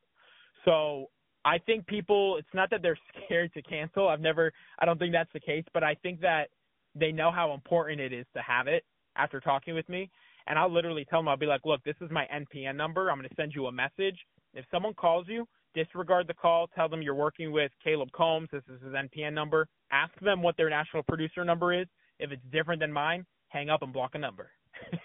So 0.65 1.07
I 1.43 1.57
think 1.57 1.87
people, 1.87 2.37
it's 2.37 2.53
not 2.53 2.69
that 2.71 2.81
they're 2.81 2.97
scared 3.25 3.53
to 3.53 3.61
cancel. 3.61 4.07
I've 4.07 4.21
never, 4.21 4.51
I 4.79 4.85
don't 4.85 4.99
think 4.99 5.13
that's 5.13 5.31
the 5.33 5.39
case, 5.39 5.65
but 5.73 5.83
I 5.83 5.95
think 5.95 6.21
that 6.21 6.49
they 6.95 7.11
know 7.11 7.31
how 7.31 7.53
important 7.53 8.01
it 8.01 8.13
is 8.13 8.25
to 8.35 8.41
have 8.41 8.67
it 8.67 8.83
after 9.15 9.39
talking 9.39 9.73
with 9.75 9.87
me. 9.89 10.09
And 10.47 10.57
I'll 10.57 10.71
literally 10.71 11.05
tell 11.05 11.19
them, 11.19 11.27
I'll 11.27 11.37
be 11.37 11.45
like, 11.45 11.61
look, 11.65 11.83
this 11.83 11.95
is 12.01 12.09
my 12.11 12.27
NPN 12.33 12.75
number. 12.75 13.09
I'm 13.09 13.17
going 13.17 13.29
to 13.29 13.35
send 13.35 13.53
you 13.55 13.67
a 13.67 13.71
message. 13.71 14.17
If 14.53 14.65
someone 14.71 14.93
calls 14.93 15.27
you, 15.27 15.47
disregard 15.73 16.27
the 16.27 16.33
call. 16.33 16.67
Tell 16.75 16.89
them 16.89 17.01
you're 17.01 17.15
working 17.15 17.51
with 17.51 17.71
Caleb 17.83 18.09
Coombes. 18.11 18.49
This 18.51 18.63
is 18.67 18.81
his 18.81 18.93
NPN 18.93 19.33
number. 19.33 19.67
Ask 19.91 20.13
them 20.19 20.41
what 20.41 20.57
their 20.57 20.69
national 20.69 21.03
producer 21.03 21.45
number 21.45 21.79
is. 21.79 21.87
If 22.19 22.31
it's 22.31 22.41
different 22.51 22.81
than 22.81 22.91
mine, 22.91 23.25
hang 23.49 23.69
up 23.69 23.81
and 23.81 23.93
block 23.93 24.11
a 24.15 24.17
number. 24.17 24.49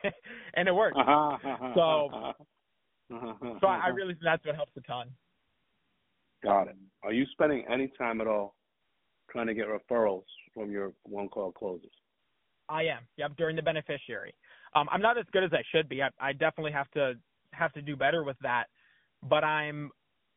and 0.55 0.69
it 0.69 0.75
works. 0.75 0.97
Uh-huh, 0.99 1.37
uh-huh, 1.49 1.73
so, 1.75 2.11
uh-huh. 2.13 2.33
So 3.11 3.67
I 3.67 3.89
really 3.89 4.15
think 4.15 4.25
that's 4.25 4.45
what 4.45 4.57
helps 4.57 4.73
a 4.77 4.81
ton. 4.81 5.09
Got 6.43 6.69
it. 6.69 6.77
Are 7.03 7.13
you 7.13 7.25
spending 7.33 7.65
any 7.73 7.91
time 7.99 8.21
at 8.21 8.27
all 8.27 8.57
trying 9.31 9.47
to 9.47 9.55
get 9.55 9.67
referrals 9.67 10.25
from 10.55 10.71
your 10.71 10.93
one 11.05 11.29
call 11.29 11.53
closers? 11.53 11.91
I 12.69 12.83
am. 12.83 13.03
Yep, 13.17 13.37
during 13.37 13.57
the 13.57 13.63
beneficiary. 13.63 14.35
Um, 14.75 14.89
I'm 14.91 15.01
not 15.01 15.19
as 15.19 15.25
good 15.33 15.45
as 15.45 15.53
I 15.53 15.63
should 15.73 15.89
be. 15.89 16.03
I, 16.03 16.09
I 16.21 16.33
definitely 16.33 16.73
have 16.73 16.91
to 16.93 17.15
have 17.53 17.73
to 17.75 17.83
do 17.83 17.97
better 17.97 18.25
with 18.25 18.37
that. 18.43 18.65
But 19.29 19.45
I'm 19.45 19.91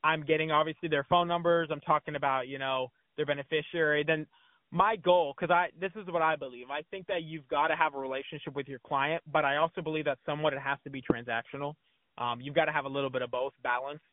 I'm 0.04 0.24
getting 0.24 0.52
obviously 0.52 0.90
their 0.90 1.06
phone 1.10 1.28
numbers. 1.28 1.70
I'm 1.72 1.82
talking 1.82 2.16
about 2.16 2.48
you 2.48 2.60
know 2.60 2.92
their 3.18 3.26
beneficiary. 3.26 4.04
Then 4.06 4.28
my 4.72 4.96
goal, 4.96 5.34
because 5.36 5.52
I 5.54 5.70
this 5.80 5.92
is 5.96 6.08
what 6.08 6.22
I 6.22 6.36
believe. 6.36 6.70
I 6.70 6.82
think 6.92 7.08
that 7.08 7.24
you've 7.24 7.48
got 7.48 7.68
to 7.68 7.76
have 7.76 7.96
a 7.96 7.98
relationship 7.98 8.56
with 8.56 8.68
your 8.68 8.80
client, 8.80 9.24
but 9.32 9.44
I 9.44 9.58
also 9.58 9.82
believe 9.82 10.06
that 10.06 10.20
somewhat 10.26 10.54
it 10.54 10.60
has 10.60 10.78
to 10.84 10.90
be 10.90 11.02
transactional. 11.02 11.74
Um, 12.20 12.42
you've 12.42 12.56
got 12.56 12.66
to 12.66 12.72
have 12.72 12.86
a 12.86 12.90
little 12.90 13.10
bit 13.10 13.24
of 13.24 13.32
both 13.32 13.54
balanced. 13.64 14.04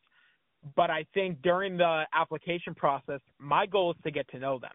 But 0.75 0.89
I 0.89 1.05
think 1.13 1.41
during 1.43 1.77
the 1.77 2.05
application 2.13 2.73
process, 2.75 3.21
my 3.39 3.67
goal 3.67 3.91
is 3.91 3.97
to 4.03 4.11
get 4.11 4.27
to 4.29 4.39
know 4.39 4.59
them 4.59 4.71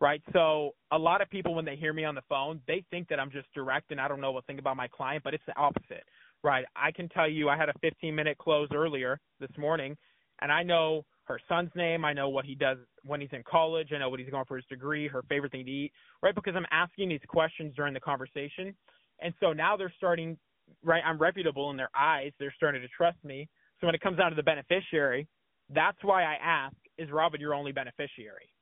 right? 0.00 0.22
So 0.32 0.72
a 0.92 0.98
lot 0.98 1.20
of 1.20 1.30
people, 1.30 1.54
when 1.54 1.64
they 1.64 1.76
hear 1.76 1.92
me 1.92 2.04
on 2.04 2.14
the 2.14 2.22
phone, 2.28 2.60
they 2.66 2.84
think 2.90 3.08
that 3.08 3.20
I'm 3.20 3.30
just 3.30 3.52
direct 3.54 3.90
and 3.90 4.00
I 4.00 4.08
don't 4.08 4.20
know 4.20 4.32
what 4.32 4.46
think 4.46 4.58
about 4.58 4.76
my 4.76 4.88
client, 4.88 5.22
but 5.22 5.34
it's 5.34 5.44
the 5.46 5.56
opposite, 5.56 6.04
right? 6.42 6.64
I 6.74 6.90
can 6.90 7.08
tell 7.10 7.28
you 7.28 7.48
I 7.48 7.56
had 7.56 7.68
a 7.68 7.74
15 7.80 8.14
minute 8.14 8.38
close 8.38 8.68
earlier 8.74 9.20
this 9.40 9.50
morning, 9.58 9.96
and 10.40 10.50
I 10.50 10.62
know 10.62 11.04
her 11.24 11.38
son's 11.48 11.70
name. 11.76 12.04
I 12.04 12.12
know 12.12 12.28
what 12.28 12.44
he 12.44 12.54
does 12.54 12.78
when 13.04 13.20
he's 13.20 13.30
in 13.32 13.44
college. 13.48 13.88
I 13.94 13.98
know 13.98 14.08
what 14.08 14.20
he's 14.20 14.30
going 14.30 14.46
for 14.46 14.56
his 14.56 14.64
degree, 14.66 15.06
her 15.06 15.22
favorite 15.28 15.52
thing 15.52 15.66
to 15.66 15.70
eat, 15.70 15.92
right? 16.22 16.34
Because 16.34 16.54
I'm 16.56 16.66
asking 16.72 17.10
these 17.10 17.20
questions 17.28 17.74
during 17.76 17.94
the 17.94 18.00
conversation. 18.00 18.74
And 19.20 19.34
so 19.38 19.52
now 19.52 19.76
they're 19.76 19.92
starting, 19.98 20.38
right? 20.84 21.02
I'm 21.04 21.18
reputable 21.18 21.70
in 21.70 21.76
their 21.76 21.90
eyes. 21.98 22.32
They're 22.38 22.54
starting 22.56 22.82
to 22.82 22.88
trust 22.88 23.18
me. 23.24 23.48
So 23.80 23.86
when 23.86 23.94
it 23.94 24.00
comes 24.00 24.18
down 24.18 24.30
to 24.30 24.36
the 24.36 24.42
beneficiary, 24.42 25.26
that's 25.72 25.98
why 26.02 26.24
I 26.24 26.34
ask, 26.42 26.74
is 26.98 27.10
Robin 27.10 27.40
your 27.40 27.54
only 27.54 27.72
beneficiary? 27.72 28.52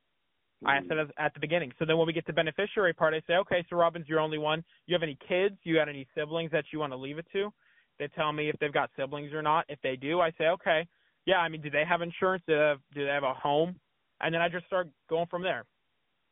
I 0.66 0.80
said 0.88 0.98
at 1.18 1.34
the 1.34 1.40
beginning. 1.40 1.72
So 1.78 1.84
then 1.84 1.98
when 1.98 2.06
we 2.08 2.12
get 2.12 2.26
to 2.26 2.32
beneficiary 2.32 2.92
part, 2.92 3.14
I 3.14 3.20
say, 3.28 3.34
okay, 3.34 3.64
so 3.70 3.76
Robin's 3.76 4.08
your 4.08 4.18
only 4.18 4.38
one. 4.38 4.64
You 4.86 4.94
have 4.94 5.04
any 5.04 5.16
kids? 5.28 5.54
You 5.62 5.76
got 5.76 5.88
any 5.88 6.06
siblings 6.16 6.50
that 6.50 6.64
you 6.72 6.80
want 6.80 6.92
to 6.92 6.96
leave 6.96 7.18
it 7.18 7.26
to? 7.32 7.52
They 8.00 8.08
tell 8.08 8.32
me 8.32 8.48
if 8.48 8.56
they've 8.58 8.72
got 8.72 8.90
siblings 8.98 9.32
or 9.32 9.40
not. 9.40 9.66
If 9.68 9.78
they 9.82 9.94
do, 9.94 10.20
I 10.20 10.32
say, 10.32 10.48
okay, 10.48 10.86
yeah. 11.26 11.38
I 11.38 11.48
mean, 11.48 11.60
do 11.60 11.70
they 11.70 11.84
have 11.88 12.02
insurance? 12.02 12.42
Do 12.46 12.54
they 12.54 12.60
have, 12.60 12.78
do 12.92 13.04
they 13.04 13.10
have 13.10 13.22
a 13.22 13.34
home? 13.34 13.76
And 14.20 14.34
then 14.34 14.40
I 14.40 14.48
just 14.48 14.66
start 14.66 14.88
going 15.08 15.26
from 15.30 15.42
there. 15.42 15.64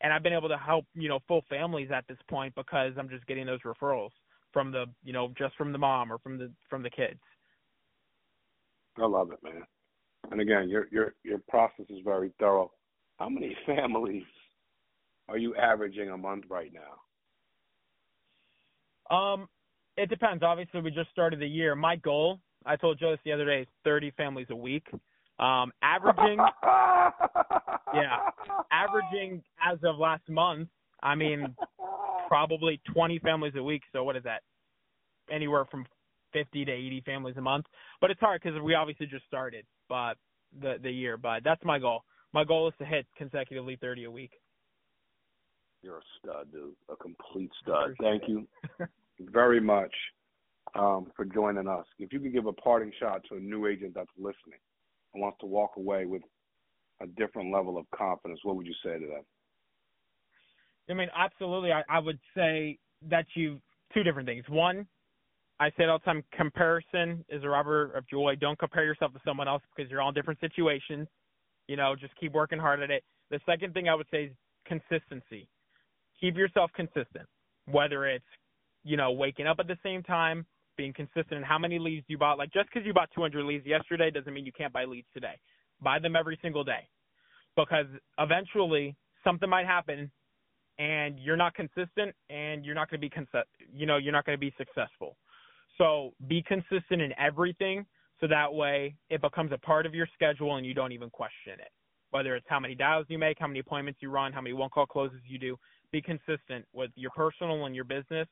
And 0.00 0.12
I've 0.12 0.24
been 0.24 0.32
able 0.32 0.48
to 0.48 0.58
help, 0.58 0.86
you 0.94 1.08
know, 1.08 1.20
full 1.28 1.42
families 1.48 1.90
at 1.94 2.04
this 2.08 2.18
point 2.28 2.54
because 2.56 2.92
I'm 2.98 3.08
just 3.08 3.26
getting 3.26 3.46
those 3.46 3.60
referrals 3.62 4.10
from 4.56 4.72
the, 4.72 4.86
you 5.04 5.12
know, 5.12 5.34
just 5.36 5.54
from 5.56 5.70
the 5.70 5.76
mom 5.76 6.10
or 6.10 6.16
from 6.16 6.38
the 6.38 6.50
from 6.70 6.82
the 6.82 6.88
kids. 6.88 7.20
I 8.96 9.04
love 9.04 9.30
it, 9.30 9.38
man. 9.42 9.62
And 10.30 10.40
again, 10.40 10.70
your 10.70 10.86
your 10.90 11.12
your 11.24 11.40
process 11.46 11.84
is 11.90 11.98
very 12.02 12.32
thorough 12.40 12.72
how 13.18 13.28
many 13.28 13.54
families 13.66 14.24
are 15.28 15.36
you 15.36 15.54
averaging 15.56 16.08
a 16.08 16.16
month 16.16 16.44
right 16.48 16.72
now? 16.72 16.94
Um, 19.14 19.46
it 19.98 20.08
depends. 20.08 20.42
Obviously, 20.42 20.80
we 20.80 20.90
just 20.90 21.10
started 21.10 21.38
the 21.40 21.46
year. 21.46 21.74
My 21.74 21.96
goal, 21.96 22.40
I 22.64 22.76
told 22.76 22.98
Joe 22.98 23.10
this 23.10 23.20
the 23.24 23.32
other 23.32 23.44
day, 23.44 23.60
is 23.62 23.68
30 23.84 24.12
families 24.12 24.46
a 24.50 24.56
week. 24.56 24.86
Um, 25.38 25.70
averaging, 25.82 26.38
yeah, 27.94 28.16
averaging 28.72 29.42
as 29.62 29.78
of 29.84 29.98
last 29.98 30.26
month. 30.30 30.68
I 31.02 31.14
mean, 31.14 31.54
probably 32.26 32.80
20 32.92 33.18
families 33.20 33.54
a 33.56 33.62
week. 33.62 33.82
So 33.92 34.04
what 34.04 34.16
is 34.16 34.24
that? 34.24 34.42
Anywhere 35.30 35.64
from 35.64 35.86
50 36.32 36.64
to 36.64 36.72
80 36.72 37.02
families 37.06 37.36
a 37.36 37.40
month. 37.40 37.66
But 38.00 38.10
it's 38.10 38.20
hard 38.20 38.40
because 38.42 38.60
we 38.60 38.74
obviously 38.74 39.06
just 39.06 39.26
started, 39.26 39.64
but 39.88 40.14
the 40.60 40.76
the 40.82 40.90
year. 40.90 41.16
But 41.16 41.42
that's 41.44 41.64
my 41.64 41.78
goal 41.78 42.04
my 42.36 42.44
goal 42.44 42.68
is 42.68 42.74
to 42.78 42.84
hit 42.84 43.06
consecutively 43.16 43.78
30 43.80 44.04
a 44.04 44.10
week. 44.10 44.32
You're 45.82 45.98
a 45.98 46.02
stud, 46.18 46.52
dude. 46.52 46.74
A 46.90 46.96
complete 46.96 47.50
stud. 47.62 47.94
Thank 47.98 48.24
you 48.28 48.46
very 49.20 49.58
much 49.58 49.92
um, 50.74 51.06
for 51.16 51.24
joining 51.24 51.66
us. 51.66 51.86
If 51.98 52.12
you 52.12 52.20
could 52.20 52.34
give 52.34 52.44
a 52.44 52.52
parting 52.52 52.92
shot 53.00 53.22
to 53.30 53.36
a 53.36 53.40
new 53.40 53.66
agent 53.66 53.92
that's 53.94 54.10
listening 54.18 54.60
and 55.14 55.22
wants 55.22 55.38
to 55.40 55.46
walk 55.46 55.72
away 55.78 56.04
with 56.04 56.20
a 57.00 57.06
different 57.06 57.52
level 57.52 57.78
of 57.78 57.86
confidence, 57.96 58.40
what 58.42 58.56
would 58.56 58.66
you 58.66 58.74
say 58.84 58.98
to 58.98 59.06
them? 59.06 59.22
I 60.88 60.94
mean, 60.94 61.08
absolutely. 61.16 61.72
I, 61.72 61.82
I 61.88 61.98
would 61.98 62.18
say 62.34 62.78
that 63.10 63.26
you 63.34 63.60
two 63.92 64.02
different 64.02 64.28
things. 64.28 64.44
One, 64.48 64.86
I 65.58 65.70
say 65.76 65.84
all 65.84 65.98
the 65.98 66.04
time: 66.04 66.22
comparison 66.36 67.24
is 67.28 67.44
a 67.44 67.48
robber 67.48 67.92
of 67.92 68.08
joy. 68.08 68.36
Don't 68.40 68.58
compare 68.58 68.84
yourself 68.84 69.12
to 69.14 69.20
someone 69.24 69.48
else 69.48 69.62
because 69.74 69.90
you're 69.90 70.00
all 70.00 70.10
in 70.10 70.14
different 70.14 70.40
situations. 70.40 71.08
You 71.68 71.76
know, 71.76 71.94
just 71.98 72.14
keep 72.16 72.32
working 72.32 72.58
hard 72.58 72.82
at 72.82 72.90
it. 72.90 73.02
The 73.30 73.40
second 73.46 73.74
thing 73.74 73.88
I 73.88 73.94
would 73.94 74.06
say 74.10 74.24
is 74.24 74.32
consistency. 74.66 75.48
Keep 76.20 76.36
yourself 76.36 76.70
consistent, 76.74 77.26
whether 77.66 78.06
it's, 78.06 78.24
you 78.84 78.96
know, 78.96 79.12
waking 79.12 79.46
up 79.46 79.58
at 79.58 79.66
the 79.66 79.76
same 79.82 80.02
time, 80.02 80.46
being 80.76 80.92
consistent 80.92 81.32
in 81.32 81.42
how 81.42 81.58
many 81.58 81.78
leads 81.78 82.06
you 82.08 82.16
bought. 82.16 82.38
Like 82.38 82.52
just 82.52 82.68
because 82.72 82.86
you 82.86 82.94
bought 82.94 83.10
200 83.14 83.44
leads 83.44 83.66
yesterday 83.66 84.10
doesn't 84.10 84.32
mean 84.32 84.46
you 84.46 84.52
can't 84.52 84.72
buy 84.72 84.84
leads 84.84 85.08
today. 85.12 85.34
Buy 85.82 85.98
them 85.98 86.16
every 86.16 86.38
single 86.40 86.64
day 86.64 86.88
because 87.56 87.86
eventually 88.18 88.96
something 89.24 89.48
might 89.48 89.66
happen 89.66 90.10
and 90.78 91.18
you're 91.18 91.36
not 91.36 91.54
consistent 91.54 92.14
and 92.30 92.64
you're 92.64 92.74
not 92.74 92.90
going 92.90 93.00
to 93.00 93.08
be 93.08 93.12
you 93.74 93.86
know, 93.86 93.96
you're 93.96 94.12
not 94.12 94.24
going 94.26 94.36
to 94.36 94.40
be 94.40 94.54
successful. 94.58 95.16
So 95.78 96.12
be 96.26 96.42
consistent 96.42 97.02
in 97.02 97.12
everything 97.18 97.86
so 98.20 98.26
that 98.26 98.52
way 98.52 98.96
it 99.10 99.20
becomes 99.20 99.52
a 99.52 99.58
part 99.58 99.86
of 99.86 99.94
your 99.94 100.08
schedule 100.14 100.56
and 100.56 100.66
you 100.66 100.74
don't 100.74 100.92
even 100.92 101.10
question 101.10 101.54
it. 101.54 101.70
Whether 102.10 102.34
it's 102.36 102.46
how 102.48 102.60
many 102.60 102.74
dials 102.74 103.06
you 103.08 103.18
make, 103.18 103.38
how 103.38 103.46
many 103.46 103.60
appointments 103.60 104.00
you 104.02 104.10
run, 104.10 104.32
how 104.32 104.40
many 104.40 104.54
one 104.54 104.70
call 104.70 104.86
closes 104.86 105.18
you 105.26 105.38
do, 105.38 105.56
be 105.92 106.00
consistent 106.00 106.64
with 106.72 106.90
your 106.94 107.10
personal 107.10 107.66
and 107.66 107.74
your 107.74 107.84
business. 107.84 108.28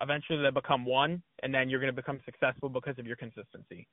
Eventually 0.00 0.42
they 0.42 0.50
become 0.50 0.84
one 0.84 1.22
and 1.42 1.54
then 1.54 1.68
you're 1.68 1.80
going 1.80 1.92
to 1.92 1.96
become 1.96 2.20
successful 2.24 2.68
because 2.68 2.98
of 2.98 3.06
your 3.06 3.16
consistency. 3.16 3.86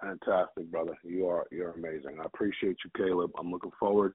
Fantastic, 0.00 0.70
brother. 0.70 0.96
You 1.02 1.26
are 1.28 1.46
you're 1.50 1.70
amazing. 1.70 2.18
I 2.20 2.24
appreciate 2.24 2.76
you, 2.84 2.90
Caleb. 2.96 3.30
I'm 3.38 3.50
looking 3.50 3.70
forward 3.78 4.14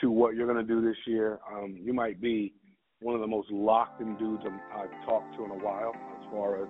to 0.00 0.10
what 0.10 0.34
you're 0.34 0.46
going 0.46 0.64
to 0.64 0.74
do 0.74 0.86
this 0.86 0.96
year. 1.06 1.38
Um, 1.52 1.76
you 1.80 1.92
might 1.92 2.20
be 2.20 2.54
one 3.00 3.14
of 3.14 3.20
the 3.20 3.26
most 3.26 3.50
locked 3.50 4.00
in 4.00 4.16
dudes 4.16 4.42
I've 4.74 5.06
talked 5.06 5.34
to 5.36 5.44
in 5.44 5.50
a 5.50 5.54
while 5.54 5.92
as 5.94 6.30
far 6.30 6.62
as 6.62 6.68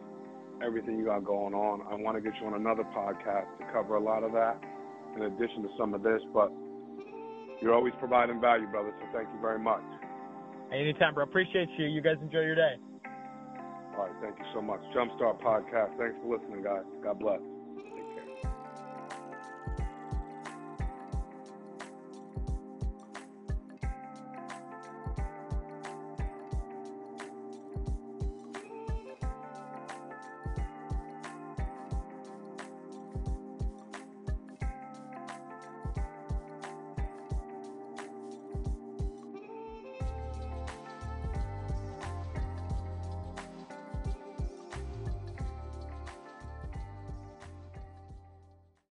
everything 0.64 0.98
you 0.98 1.06
got 1.06 1.24
going 1.24 1.54
on. 1.54 1.82
I 1.90 1.94
want 1.94 2.16
to 2.16 2.20
get 2.20 2.38
you 2.40 2.46
on 2.46 2.54
another 2.54 2.84
podcast 2.84 3.58
to 3.58 3.64
cover 3.72 3.96
a 3.96 4.02
lot 4.02 4.22
of 4.22 4.32
that 4.32 4.60
in 5.16 5.22
addition 5.22 5.62
to 5.62 5.68
some 5.78 5.94
of 5.94 6.02
this, 6.02 6.20
but 6.32 6.52
you're 7.60 7.74
always 7.74 7.92
providing 7.98 8.40
value, 8.40 8.66
brother, 8.66 8.94
so 9.00 9.06
thank 9.12 9.28
you 9.34 9.40
very 9.40 9.58
much. 9.58 9.82
Anytime, 10.72 11.14
bro. 11.14 11.24
Appreciate 11.24 11.68
you. 11.78 11.86
You 11.86 12.00
guys 12.00 12.16
enjoy 12.22 12.40
your 12.40 12.54
day. 12.54 12.74
All 13.96 14.06
right, 14.06 14.12
thank 14.22 14.38
you 14.38 14.44
so 14.54 14.62
much. 14.62 14.80
Jumpstart 14.94 15.42
Podcast. 15.42 15.98
Thanks 15.98 16.14
for 16.22 16.38
listening, 16.38 16.62
guys. 16.62 16.84
God 17.02 17.18
bless. 17.18 17.40